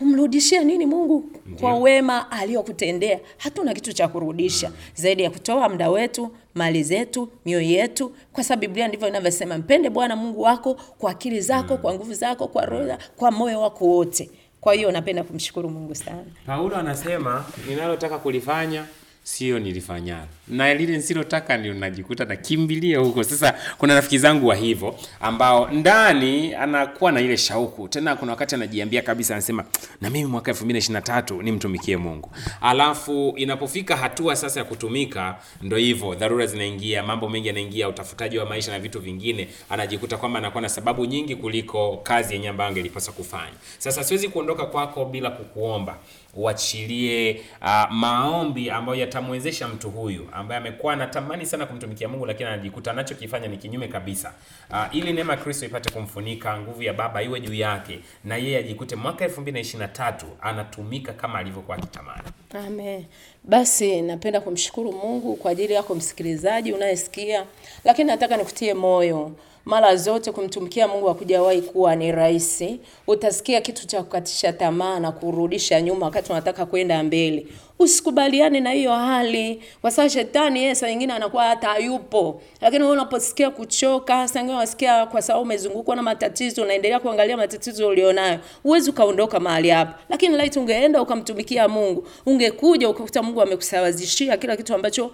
umrudishie 0.00 0.64
nini 0.64 0.86
Mungu? 0.86 1.24
Kwa 1.60 1.74
wema 1.78 2.30
aliyokutendea? 2.30 3.20
Hatuna 3.36 3.74
kitu 3.74 3.92
cha 3.92 4.08
kurudisha. 4.08 4.72
Zaidi 4.94 5.22
ya 5.22 5.30
kutoa 5.30 5.68
muda 5.68 5.90
wetu, 5.90 6.28
mali 6.54 6.82
zetu, 6.82 7.28
mioyo 7.44 7.66
yetu, 7.68 8.12
kwa 8.32 8.44
sababu 8.44 8.60
Biblia 8.60 8.88
ndivyo 8.88 9.08
inavyosema, 9.08 9.58
mpende 9.58 9.90
Bwana 9.90 10.16
Mungu 10.16 10.40
wako 10.42 10.74
kwa 10.98 11.10
akili 11.10 11.40
zako, 11.40 11.76
kwa 11.76 11.94
nguvu 11.94 12.14
zako, 12.14 12.48
kwa 12.48 12.66
roho, 12.66 12.96
kwa 13.16 13.30
moyo 13.30 13.60
wako 13.60 13.84
wote. 13.84 14.30
Kwa 14.62 14.74
hiyo 14.74 14.92
napenda 14.92 15.24
kumshukuru 15.24 15.70
Mungu 15.70 15.94
sana. 15.94 16.24
Paulo 16.46 16.76
anasema 16.76 17.44
ninalotaka 17.68 18.18
kulifanya 18.18 18.84
sio 19.22 19.58
nilifanyalo 19.58 20.26
na 20.48 20.74
lile 20.74 20.96
nisilotaka 20.96 21.56
ndio 21.56 21.74
najikuta 21.74 22.24
nakimbilia 22.24 22.98
huko. 22.98 23.24
Sasa 23.24 23.54
kuna 23.78 23.94
rafiki 23.94 24.18
zangu 24.18 24.46
wa 24.46 24.54
hivyo 24.54 24.94
ambao 25.20 25.70
ndani 25.70 26.54
anakuwa 26.54 27.12
na 27.12 27.20
ile 27.20 27.36
shauku. 27.36 27.88
Tena 27.88 28.16
kuna 28.16 28.32
wakati 28.32 28.54
anajiambia 28.54 29.02
kabisa 29.02 29.34
anasema 29.34 29.64
na 30.00 30.10
mimi 30.10 30.24
mwaka 30.26 30.52
2023 30.52 31.42
nimtumikie 31.42 31.96
mungu. 31.96 32.30
Alafu 32.60 33.34
inapofika 33.36 33.96
hatua 33.96 34.36
sasa 34.36 34.60
ya 34.60 34.64
kutumika 34.64 35.36
ndo 35.62 35.76
hivyo 35.76 36.14
dharura 36.14 36.46
zinaingia 36.46 37.02
mambo 37.02 37.28
mengi 37.28 37.48
yanaingia 37.48 37.88
utafutaji 37.88 38.38
wa 38.38 38.46
maisha 38.46 38.72
na 38.72 38.78
vitu 38.78 39.00
vingine 39.00 39.48
anajikuta 39.70 40.16
kwamba 40.16 40.38
anakuwa 40.38 40.62
na 40.62 40.68
sababu 40.68 41.04
nyingi 41.04 41.36
kuliko 41.36 41.96
kazi 41.96 42.34
yenye 42.34 42.48
ambayo 42.48 42.70
angelipaswa 42.70 43.14
kufanya. 43.14 43.52
Sasa 43.78 44.04
siwezi 44.04 44.28
kuondoka 44.28 44.66
kwako 44.66 45.04
bila 45.04 45.30
kukuomba 45.30 45.98
uachilie 46.34 47.40
uh, 47.62 47.90
maombi 47.90 48.70
ambayo 48.70 49.00
yatamwezesha 49.00 49.68
mtu 49.68 49.90
huyu 49.90 50.28
ambaye 50.32 50.60
amekuwa 50.60 50.92
anatamani 50.92 51.46
sana 51.46 51.66
kumtumikia 51.66 52.08
Mungu 52.08 52.26
lakini 52.26 52.48
anajikuta 52.48 52.90
anachokifanya 52.90 53.48
ni 53.48 53.56
kinyume 53.56 53.88
kabisa. 53.88 54.32
Uh, 54.70 54.96
ili 54.96 55.12
neema 55.12 55.36
Kristo 55.36 55.66
ipate 55.66 55.90
kumfunika, 55.90 56.58
nguvu 56.60 56.82
ya 56.82 56.92
Baba 56.92 57.22
iwe 57.22 57.40
juu 57.40 57.54
yake 57.54 58.00
na 58.24 58.36
yeye 58.36 58.58
ajikute 58.58 58.96
mwaka 58.96 59.26
2023 59.26 60.14
anatumika 60.40 61.12
kama 61.12 61.38
alivyokuwa 61.38 61.76
akitamani. 61.76 62.22
Amen. 62.66 63.04
Basi 63.44 64.02
napenda 64.02 64.40
kumshukuru 64.40 64.92
Mungu 64.92 65.36
kwa 65.36 65.50
ajili 65.50 65.72
yako 65.72 65.94
msikilizaji 65.94 66.72
unayesikia, 66.72 67.46
lakini 67.84 68.06
nataka 68.10 68.36
nikutie 68.36 68.74
moyo 68.74 69.32
mara 69.64 69.96
zote 69.96 70.32
kumtumikia 70.32 70.88
Mungu 70.88 71.06
hakujawahi 71.08 71.62
kuwa 71.62 71.96
ni 71.96 72.12
rahisi. 72.12 72.80
Utasikia 73.06 73.60
kitu 73.60 73.86
cha 73.86 74.02
kukatisha 74.02 74.52
tamaa 74.52 75.00
na 75.00 75.12
kurudisha 75.12 75.80
nyuma 75.82 76.06
wakati 76.06 76.32
unataka 76.32 76.66
kwenda 76.66 77.02
mbele. 77.02 77.46
Usikubaliane 77.86 78.60
na 78.60 78.70
hiyo 78.70 78.92
hali, 78.92 79.62
kwa 79.80 79.90
sababu 79.90 80.12
shetani 80.14 80.60
yeye 80.62 80.74
saa 80.74 80.88
nyingine 80.90 81.12
anakuwa 81.12 81.44
hata 81.44 81.68
hayupo, 81.68 82.42
lakini 82.60 82.82
wewe 82.82 82.92
unaposikia 82.96 83.50
kuchoka, 83.50 84.28
saa 84.28 84.40
nyingine 84.40 84.56
unasikia 84.56 85.06
kwa 85.06 85.22
sababu 85.22 85.42
umezungukwa 85.42 85.96
na 85.96 86.02
matatizo, 86.02 86.62
unaendelea 86.62 87.00
kuangalia 87.00 87.36
matatizo 87.36 87.88
ulionayo, 87.88 88.38
huwezi 88.62 88.90
ukaondoka 88.90 89.40
mahali 89.40 89.70
hapo. 89.70 89.94
Lakini 90.08 90.36
laiti 90.36 90.58
ungeenda 90.58 91.02
ukamtumikia 91.02 91.68
Mungu, 91.68 92.06
ungekuja 92.26 92.88
ukakuta 92.88 93.22
Mungu 93.22 93.42
amekusawazishia 93.42 94.36
kila 94.36 94.56
kitu 94.56 94.74
ambacho 94.74 95.10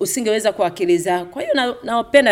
usingeweza 0.00 0.52
kwa. 0.52 1.24
Kwa 1.24 1.42
hiyo 1.42 1.54
na- 1.54 1.74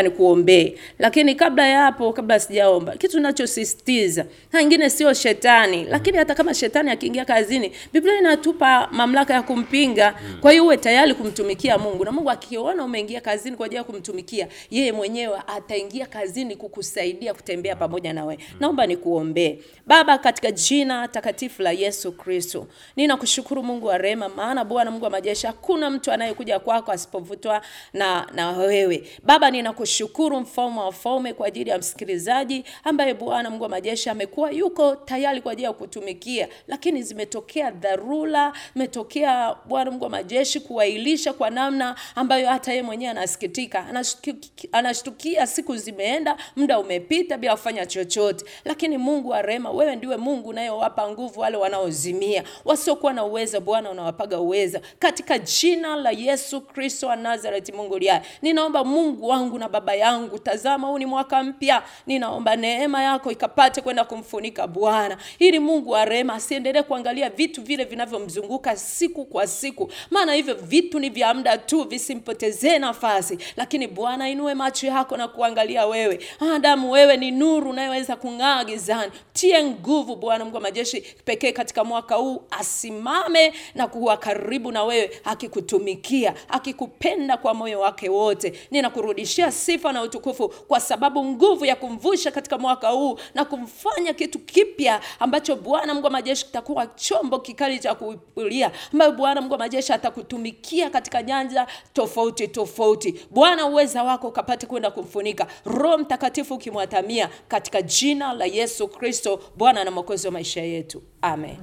nikuombee, 0.02 0.74
lakini 0.98 1.34
kabla 1.34 1.68
ya 1.68 1.82
hapo, 1.82 2.12
kabla 2.12 2.40
sijaomba, 2.40 2.92
kitu 2.96 3.16
ninachosisitiza 3.16 4.24
na 4.52 4.60
ingine 4.62 4.90
sio 4.90 5.14
shetani, 5.14 5.84
lakini 5.90 6.18
hata 6.18 6.34
kama 6.34 6.54
shetani 6.54 6.90
akiingia 6.90 7.24
kazini, 7.24 7.72
Biblia 7.92 8.18
inatupa 8.18 8.88
mamlaka 8.92 9.34
ya 9.34 9.42
kumpinga. 9.86 10.14
Kwa 10.40 10.50
hiyo 10.50 10.64
uwe 10.64 10.76
tayari 10.76 11.14
kumtumikia 11.14 11.78
Mungu, 11.78 12.04
na 12.04 12.12
Mungu 12.12 12.30
akiona 12.30 12.84
umeingia 12.84 13.20
kazini 13.20 13.56
kwa 13.56 13.66
ajili 13.66 13.76
ya 13.76 13.84
kumtumikia 13.84 14.48
yeye 14.70 14.92
mwenyewe, 14.92 15.38
ataingia 15.46 16.06
kazini 16.06 16.56
kukusaidia 16.56 17.34
kutembea 17.34 17.76
pamoja 17.76 18.12
na 18.12 18.24
wewe. 18.24 18.38
Naomba 18.60 18.86
nikuombee. 18.86 19.58
Baba, 19.86 20.18
katika 20.18 20.50
jina 20.50 21.08
takatifu 21.08 21.62
la 21.62 21.72
Yesu 21.72 22.12
Kristo, 22.12 22.66
ninakushukuru 22.96 23.62
Mungu 23.62 23.86
wa 23.86 23.98
rehema, 23.98 24.28
maana 24.28 24.64
Bwana 24.64 24.90
Mungu 24.90 25.04
wa 25.04 25.10
majeshi, 25.10 25.46
hakuna 25.46 25.90
mtu 25.90 26.12
anayekuja 26.12 26.58
kwako 26.58 26.92
asipovutwa 26.92 27.62
na, 27.92 28.26
na 28.34 28.50
wewe. 28.50 29.08
Baba, 29.22 29.50
ninakushukuru 29.50 30.40
mfalme 30.40 30.78
wa 30.78 30.84
wafalme 30.84 31.32
kwa 31.32 31.46
ajili 31.46 31.70
ya 31.70 31.78
msikilizaji 31.78 32.64
ambaye 32.84 33.14
Bwana 33.14 33.50
Mungu 33.50 33.62
wa 33.62 33.68
majeshi 33.68 34.10
amekuwa 34.10 34.50
yuko 34.50 34.96
tayari 34.96 35.40
kwa 35.40 35.52
ajili 35.52 35.64
ya 35.64 35.72
kutumikia, 35.72 36.48
lakini 36.68 37.02
zimetokea 37.02 37.70
dharura, 37.70 38.52
imetokea 38.76 39.54
Bwana 39.68 39.90
Mungu 39.90 40.04
wa 40.04 40.10
majeshi 40.10 40.60
kuwailisha 40.60 41.32
kwa 41.32 41.50
namna 41.50 41.94
ambayo 42.14 42.48
hata 42.48 42.70
yeye 42.70 42.82
mwenyewe 42.82 43.10
anasikitika, 43.10 43.86
anashtuki- 43.92 44.68
anashtukia 44.72 45.46
siku 45.46 45.76
zimeenda, 45.76 46.36
muda 46.56 46.78
umepita 46.78 47.38
bila 47.38 47.52
kufanya 47.56 47.86
chochote. 47.86 48.44
Lakini 48.64 48.98
Mungu 48.98 49.28
wa 49.28 49.42
rehema, 49.42 49.70
wewe 49.70 49.96
ndiwe 49.96 50.16
Mungu 50.16 50.48
unayewapa 50.48 51.10
nguvu 51.10 51.40
wale 51.40 51.56
wanaozimia, 51.56 52.44
wasiokuwa 52.64 53.12
na 53.12 53.24
uwezo. 53.24 53.60
Bwana 53.60 53.90
unawapaga 53.90 54.40
uwezo 54.40 54.80
katika 54.98 55.38
jina 55.38 55.96
la 55.96 56.10
Yesu 56.10 56.60
Kristo 56.60 57.06
wa 57.06 57.16
Nazareti. 57.16 57.72
Mungu 57.72 57.98
liaye, 57.98 58.22
ninaomba 58.42 58.84
Mungu 58.84 59.28
wangu 59.28 59.58
na 59.58 59.68
baba 59.68 59.94
yangu, 59.94 60.38
tazama, 60.38 60.88
huu 60.88 60.98
ni 60.98 61.06
mwaka 61.06 61.42
mpya, 61.42 61.82
ninaomba 62.06 62.56
neema 62.56 63.02
yako 63.02 63.32
ikapate 63.32 63.80
kwenda 63.80 64.04
kumfunika 64.04 64.66
Bwana, 64.66 65.18
ili 65.38 65.58
Mungu 65.58 65.90
wa 65.90 66.04
rehema 66.04 66.34
asiendelee 66.34 66.82
kuangalia 66.82 67.30
vitu 67.30 67.62
vile 67.62 67.84
vinavyomzunguka 67.84 68.76
siku 68.76 69.24
kwa 69.24 69.46
siku, 69.48 69.92
maana 70.10 70.32
hivyo 70.34 70.54
vitu 70.54 70.98
ni 70.98 71.08
vya 71.10 71.34
muda 71.34 71.58
tu, 71.58 71.84
visimpotezee 71.84 72.78
nafasi. 72.78 73.38
Lakini 73.56 73.86
Bwana, 73.86 74.28
inue 74.30 74.54
macho 74.54 74.86
yako 74.86 75.16
na 75.16 75.28
kuangalia 75.28 75.86
wewe. 75.86 76.18
Adamu, 76.54 76.90
wewe 76.90 77.16
ni 77.16 77.30
nuru 77.30 77.70
unayeweza 77.70 78.16
kung'aa 78.16 78.64
gizani. 78.64 79.12
Tie 79.32 79.64
nguvu 79.64 80.16
Bwana 80.16 80.44
Mungu 80.44 80.56
wa 80.56 80.62
majeshi 80.62 81.00
pekee 81.24 81.52
katika 81.52 81.84
mwaka 81.84 82.14
huu, 82.14 82.42
asimame 82.50 83.52
na 83.74 83.86
kuwa 83.86 84.16
karibu 84.16 84.72
na 84.72 84.84
wewe, 84.84 85.10
akikutumikia, 85.24 86.34
akikupenda 86.48 87.36
kwa 87.36 87.54
moyo 87.54 87.80
wake 87.80 88.08
wote. 88.08 88.52
Ninakurudishia 88.70 89.52
sifa 89.52 89.92
na 89.92 90.02
utukufu 90.02 90.48
kwa 90.48 90.80
sababu 90.80 91.24
nguvu 91.24 91.64
ya 91.64 91.76
kumvusha 91.76 92.30
katika 92.30 92.58
mwaka 92.58 92.88
huu 92.88 93.18
na 93.34 93.44
kumfanya 93.44 94.12
kitu 94.14 94.38
kipya 94.38 95.00
ambacho 95.20 95.56
Bwana 95.56 95.94
Mungu 95.94 96.04
wa 96.06 96.10
majeshi 96.12 96.46
kitakuwa 96.46 96.86
chombo 96.86 97.38
kikali 97.38 97.78
cha 97.78 97.94
kuipulia, 97.94 98.70
ambayo 98.92 99.12
Bwana 99.12 99.37
Mungu 99.40 99.52
wa 99.52 99.58
majeshi 99.58 99.92
atakutumikia 99.92 100.90
katika 100.90 101.22
nyanja 101.22 101.66
tofauti 101.92 102.48
tofauti. 102.48 103.20
Bwana, 103.30 103.66
uweza 103.66 104.02
wako 104.02 104.28
ukapate 104.28 104.66
kwenda 104.66 104.90
kumfunika, 104.90 105.46
Roho 105.64 105.98
Mtakatifu 105.98 106.54
ukimwatamia 106.54 107.28
katika 107.48 107.82
jina 107.82 108.32
la 108.32 108.44
Yesu 108.44 108.88
Kristo, 108.88 109.40
Bwana 109.56 109.84
na 109.84 109.90
Mwokozi 109.90 110.26
wa 110.26 110.32
maisha 110.32 110.62
yetu, 110.62 111.02
amen. 111.22 111.56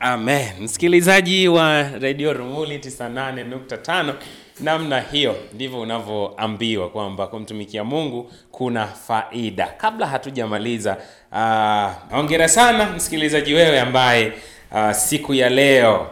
Amen. 0.00 0.48
Msikilizaji 0.60 1.48
wa 1.48 1.82
Radio 1.82 2.32
Rumuli 2.32 2.78
98.5, 2.78 4.14
namna 4.60 5.00
hiyo 5.00 5.36
ndivyo 5.54 5.80
unavyoambiwa 5.80 6.88
kwamba 6.88 7.26
kumtumikia 7.26 7.84
Mungu 7.84 8.30
kuna 8.50 8.86
faida. 8.86 9.66
Kabla 9.66 10.06
hatujamaliza, 10.06 10.96
uh, 11.32 12.46
sana 12.46 12.92
msikilizaji 12.96 13.54
wewe 13.54 13.80
ambaye 13.80 14.32
uh, 14.72 14.92
siku 14.92 15.34
ya 15.34 15.48
leo 15.48 16.10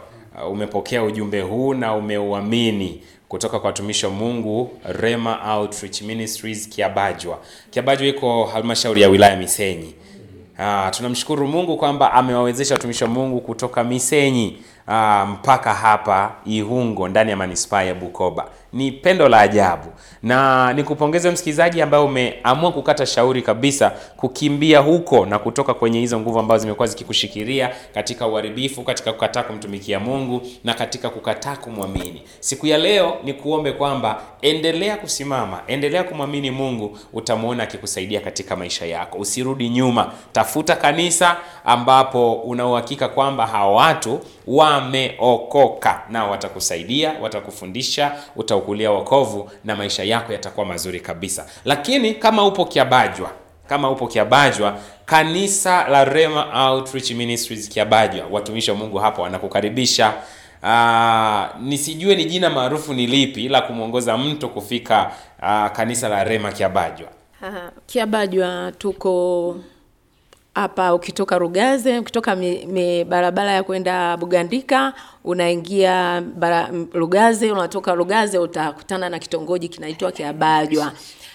umepokea 0.51 1.03
ujumbe 1.03 1.41
huu 1.41 1.75
na 1.75 1.95
umeuamini 1.95 3.03
kutoka 3.29 3.59
kwa 3.61 3.67
watumishi 3.67 4.07
wa 4.07 4.13
Mungu 4.13 4.71
Rema 4.85 5.55
Outreach 5.57 6.03
Ministries 6.03 6.69
Kiabajwa. 6.69 7.39
Kiabajwa 7.71 8.07
iko 8.07 8.45
halmashauri 8.45 9.03
ya 9.03 9.09
wilaya 9.09 9.37
Misenyi. 9.37 9.95
Ah, 10.59 10.91
tunamshukuru 10.97 11.47
Mungu 11.47 11.77
kwamba 11.77 12.13
amewawezesha 12.13 12.75
watumishi 12.75 13.05
wa 13.05 13.11
Mungu 13.11 13.41
kutoka 13.41 13.85
Misenyi 13.85 14.59
ah, 14.89 15.27
mpaka 15.31 15.75
hapa 15.75 16.35
Ihungo 16.45 17.09
ndani 17.09 17.31
ya 17.31 17.37
manispaa 17.37 17.83
ya 17.83 17.95
Bukoba. 17.95 18.51
Ni 18.73 18.93
pendo 18.93 19.29
la 19.29 19.41
ajabu, 19.41 19.93
na 20.23 20.73
nikupongeze 20.73 21.31
msikilizaji 21.31 21.83
ambaye 21.83 22.05
umeamua 22.05 22.73
kukata 22.73 23.07
shauri 23.07 23.43
kabisa 23.43 23.91
kukimbia 24.17 24.79
huko 24.79 25.27
na 25.27 25.39
kutoka 25.39 25.75
kwenye 25.75 25.99
hizo 26.01 26.21
nguvu 26.21 26.39
ambazo 26.39 26.63
zimekuwa 26.63 26.87
zikikushikiria 26.89 27.71
katika 27.95 28.27
uharibifu, 28.27 28.83
katika 28.83 29.13
kukataa 29.13 29.43
kumtumikia 29.43 30.01
Mungu 30.01 30.43
na 30.65 30.75
katika 30.75 31.11
kukataa 31.11 31.57
kumwamini. 31.57 32.23
Siku 32.41 32.67
ya 32.67 32.79
leo 32.79 33.17
ni 33.25 33.33
kuombe 33.35 33.73
kwamba 33.73 34.21
endelea 34.43 34.97
kusimama, 34.97 35.61
endelea 35.67 36.05
kumwamini 36.05 36.51
Mungu, 36.51 36.99
utamwona 37.13 37.63
akikusaidia 37.63 38.21
katika 38.21 38.57
maisha 38.57 38.87
yako. 38.87 39.19
Usirudi 39.19 39.69
nyuma, 39.69 40.13
tafuta 40.33 40.77
kanisa 40.77 41.37
ambapo 41.65 42.33
una 42.33 42.67
uhakika 42.67 43.09
kwamba 43.09 43.47
hawa 43.47 43.73
watu 43.73 44.21
wameokoka, 44.47 46.03
nao 46.11 46.31
watakusaidia, 46.31 47.15
watakufundisha, 47.23 48.13
utaukulia 48.57 48.91
wokovu 48.91 49.51
na 49.65 49.77
maisha 49.77 50.05
yako 50.05 50.33
yatakuwa 50.33 50.67
mazuri 50.67 51.01
kabisa. 51.01 51.47
Lakini 51.65 52.15
kama 52.15 52.47
upo 52.47 52.65
Kiabajwa, 52.65 53.31
kama 53.69 53.91
upo 53.91 54.07
Kiabajwa, 54.07 54.79
kanisa 55.05 55.89
la 55.89 56.05
Rema 56.05 56.71
Outreach 56.71 57.11
Ministries 57.11 57.69
Kiabajwa, 57.69 58.27
watumishi 58.31 58.71
wa 58.71 58.77
Mungu 58.77 58.99
hapo 58.99 59.23
wanakukaribisha. 59.23 60.13
Ah, 60.63 61.49
nisijue 61.61 62.15
ni 62.17 62.25
jina 62.25 62.51
maarufu 62.51 62.95
ni 62.95 63.07
lipi, 63.07 63.45
ila 63.45 63.61
kumwongoza 63.61 64.17
mtu 64.19 64.49
kufika 64.49 65.11
ah, 65.41 65.71
kanisa 65.71 66.09
la 66.09 66.25
Rema 66.25 66.53
Kiabajwa. 66.53 67.09
Kiabajwa 67.87 68.73
tuko 68.79 69.57
hapa, 70.57 70.95
ukitoka 70.95 71.39
Rugaze, 71.39 71.99
ukitoka 71.99 72.37
mi, 72.37 72.67
mi 72.67 73.05
barabara 73.05 73.53
ya 73.53 73.63
kwenda 73.63 74.17
Bugandika, 74.17 74.93
unaingia 75.25 76.21
bara, 76.37 76.71
Rugaze, 76.93 77.53
unatoka 77.53 77.95
Rugaze 77.95 78.39
utakutana 78.39 79.09
na 79.09 79.19
kitongoji 79.19 79.69
kinaitwa 79.69 80.13
Kiabajwa, 80.13 80.93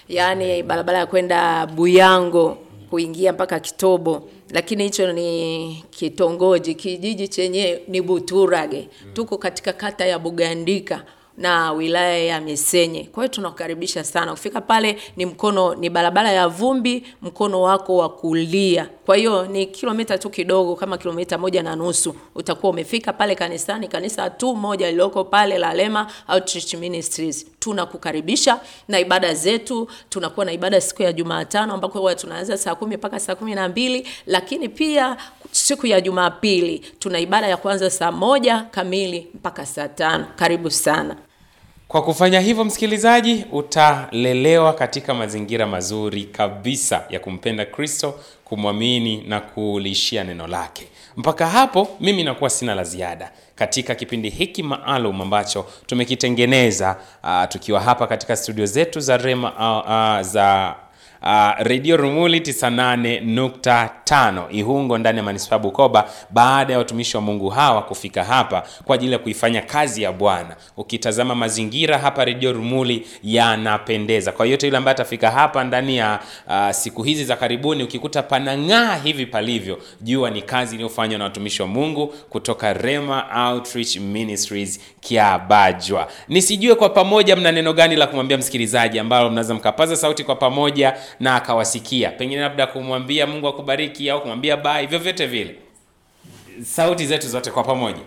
yaani 0.09 0.63
barabara 0.63 0.97
ya 0.99 1.05
kwenda 1.05 1.65
Buyango 1.67 2.57
kuingia 2.89 3.33
mpaka 3.33 3.59
Kitobo, 3.59 4.29
lakini 4.49 4.83
hicho 4.83 5.13
ni 5.13 5.83
kitongoji. 5.89 6.75
Kijiji 6.75 7.27
chenye 7.27 7.81
ni 7.87 8.01
Buturage, 8.01 8.89
tuko 9.13 9.37
katika 9.37 9.73
kata 9.73 10.05
ya 10.05 10.19
Bugandika 10.19 11.03
na 11.41 11.71
wilaya 11.71 12.17
ya 12.17 12.41
Misenye. 12.41 13.03
Kwa 13.03 13.23
hiyo 13.23 13.33
tunakukaribisha 13.33 14.03
sana. 14.03 14.31
Kufika 14.31 14.61
pale 14.61 14.97
ni 15.17 15.25
mkono 15.25 15.75
ni 15.75 15.89
barabara 15.89 16.31
ya 16.31 16.47
vumbi, 16.47 17.03
mkono 17.21 17.61
wako 17.61 17.97
wa 17.97 18.09
kulia. 18.09 18.89
Kwa 19.05 19.15
hiyo 19.17 19.45
ni 19.47 19.65
kilomita 19.65 20.17
tu 20.17 20.29
kidogo 20.29 20.75
kama 20.75 20.97
kilomita 20.97 21.37
moja 21.37 21.63
na 21.63 21.75
nusu 21.75 22.15
utakuwa 22.35 22.69
umefika 22.71 23.13
pale 23.13 23.35
kanisani, 23.35 23.87
kanisa 23.87 24.29
tu 24.29 24.55
moja 24.55 24.85
lililoko 24.87 25.23
pale 25.23 25.57
la 25.57 25.73
Lema 25.73 26.07
Outreach 26.27 26.73
Ministries. 26.73 27.47
Tunakukaribisha 27.59 28.59
na 28.87 28.99
ibada 28.99 29.33
zetu, 29.33 29.87
tunakuwa 30.09 30.45
na 30.45 30.51
ibada 30.51 30.81
siku 30.81 31.03
ya 31.03 31.13
Jumatano 31.13 31.73
ambako 31.73 31.99
huwa 31.99 32.15
tunaanza 32.15 32.57
saa 32.57 32.75
kumi 32.75 32.97
mpaka 32.97 33.19
saa 33.19 33.35
kumi 33.35 33.55
na 33.55 33.69
mbili 33.69 34.07
lakini 34.25 34.69
pia 34.69 35.17
siku 35.51 35.87
ya 35.87 36.01
Jumapili 36.01 36.79
tuna 36.99 37.19
ibada 37.19 37.47
ya 37.47 37.57
kwanza 37.57 37.89
saa 37.89 38.11
moja 38.11 38.59
kamili 38.71 39.27
mpaka 39.33 39.65
saa 39.65 39.87
tano. 39.87 40.25
Karibu 40.35 40.71
sana. 40.71 41.15
Kwa 41.91 42.01
kufanya 42.03 42.39
hivyo, 42.39 42.63
msikilizaji, 42.65 43.45
utalelewa 43.51 44.73
katika 44.73 45.13
mazingira 45.13 45.67
mazuri 45.67 46.23
kabisa 46.23 47.03
ya 47.09 47.19
kumpenda 47.19 47.65
Kristo, 47.65 48.19
kumwamini 48.45 49.23
na 49.27 49.39
kuliishia 49.39 50.23
neno 50.23 50.47
lake. 50.47 50.87
Mpaka 51.17 51.47
hapo, 51.47 51.87
mimi 51.99 52.23
nakuwa 52.23 52.49
sina 52.49 52.75
la 52.75 52.83
ziada 52.83 53.31
katika 53.55 53.95
kipindi 53.95 54.29
hiki 54.29 54.63
maalum 54.63 55.21
ambacho 55.21 55.65
tumekitengeneza 55.85 56.95
uh, 57.23 57.43
tukiwa 57.49 57.79
hapa 57.81 58.07
katika 58.07 58.35
studio 58.35 58.65
zetu 58.65 58.99
za 58.99 59.17
Rema 59.17 59.51
uh, 59.53 59.89
uh, 60.21 60.27
za 60.31 60.75
Uh, 61.23 61.49
redio 61.59 61.97
rumuli 61.97 62.39
98.5 62.39 64.43
ihungo 64.51 64.97
ndani 64.97 65.17
ya 65.17 65.23
manispaa 65.23 65.59
bukoba 65.59 66.09
baada 66.29 66.73
ya 66.73 66.79
watumishi 66.79 67.17
wa 67.17 67.23
mungu 67.23 67.49
hawa 67.49 67.81
kufika 67.81 68.23
hapa 68.23 68.63
kwa 68.85 68.95
ajili 68.95 69.11
ya 69.11 69.19
kuifanya 69.19 69.61
kazi 69.61 70.01
ya 70.03 70.11
bwana. 70.11 70.55
Ukitazama 70.77 71.35
mazingira 71.35 71.97
hapa 71.97 72.25
redio 72.25 72.53
rumuli 72.53 73.07
yanapendeza. 73.23 74.31
Kwa 74.31 74.45
yote 74.45 74.65
yule 74.67 74.77
ambaye 74.77 74.95
atafika 74.95 75.31
hapa 75.31 75.63
ndani 75.63 75.97
ya 75.97 76.19
uh, 76.47 76.71
siku 76.71 77.03
hizi 77.03 77.25
za 77.25 77.35
karibuni 77.35 77.83
ukikuta 77.83 78.23
panang'aa 78.23 78.95
hivi 78.95 79.25
palivyo 79.25 79.79
jua 80.01 80.29
ni 80.29 80.41
kazi 80.41 80.75
iliyofanywa 80.75 81.17
na 81.17 81.23
watumishi 81.23 81.61
wa 81.61 81.67
mungu 81.67 82.07
kutoka 82.07 82.73
rema 82.73 83.25
outreach 83.49 83.95
ministries 83.97 84.79
kiabajwa. 84.99 86.07
Nisijue 86.27 86.75
kwa 86.75 86.89
pamoja 86.89 87.35
mna 87.35 87.51
neno 87.51 87.73
gani 87.73 87.95
la 87.95 88.07
kumwambia 88.07 88.37
msikilizaji 88.37 88.99
ambalo 88.99 89.29
mnaweza 89.29 89.53
mkapaza 89.53 89.95
sauti 89.95 90.23
kwa 90.23 90.35
pamoja 90.35 90.93
na 91.19 91.35
akawasikia. 91.35 92.09
Pengine 92.11 92.41
labda 92.41 92.67
kumwambia 92.67 93.27
mungu 93.27 93.47
akubariki 93.47 94.09
au 94.09 94.21
kumwambia 94.21 94.57
bai 94.57 94.87
vyovyote 94.87 95.25
vile. 95.25 95.55
Sauti 96.63 97.05
zetu 97.05 97.27
zote 97.27 97.51
kwa 97.51 97.63
pamoja. 97.63 97.99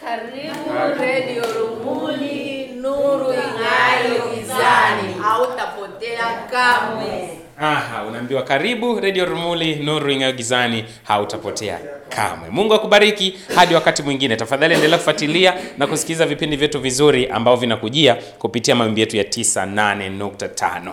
Karibu 0.00 0.70
Radio 1.00 1.42
Rumuli, 1.54 2.66
nuru 2.80 3.32
ing'ayo 3.32 4.34
gizani, 4.34 5.14
hautapotea 5.22 6.26
kamwe. 6.50 7.28
aha 7.60 8.04
unaambiwa 8.04 8.42
karibu 8.42 9.00
redio 9.00 9.24
rumuli 9.24 9.74
nuru 9.76 10.10
ing'ayo 10.10 10.32
gizani 10.32 10.84
hautapotea 11.02 11.78
kamwe. 12.08 12.50
Mungu 12.50 12.74
akubariki 12.74 13.38
hadi 13.54 13.74
wakati 13.74 14.02
mwingine. 14.02 14.36
Tafadhali 14.36 14.74
endelea 14.74 14.98
kufuatilia 14.98 15.54
na 15.78 15.86
kusikiliza 15.86 16.26
vipindi 16.26 16.56
vyetu 16.56 16.80
vizuri 16.80 17.26
ambavyo 17.26 17.60
vinakujia 17.60 18.14
kupitia 18.14 18.74
mawimbi 18.74 19.00
yetu 19.00 19.16
ya 19.16 19.22
98.5 19.24 20.92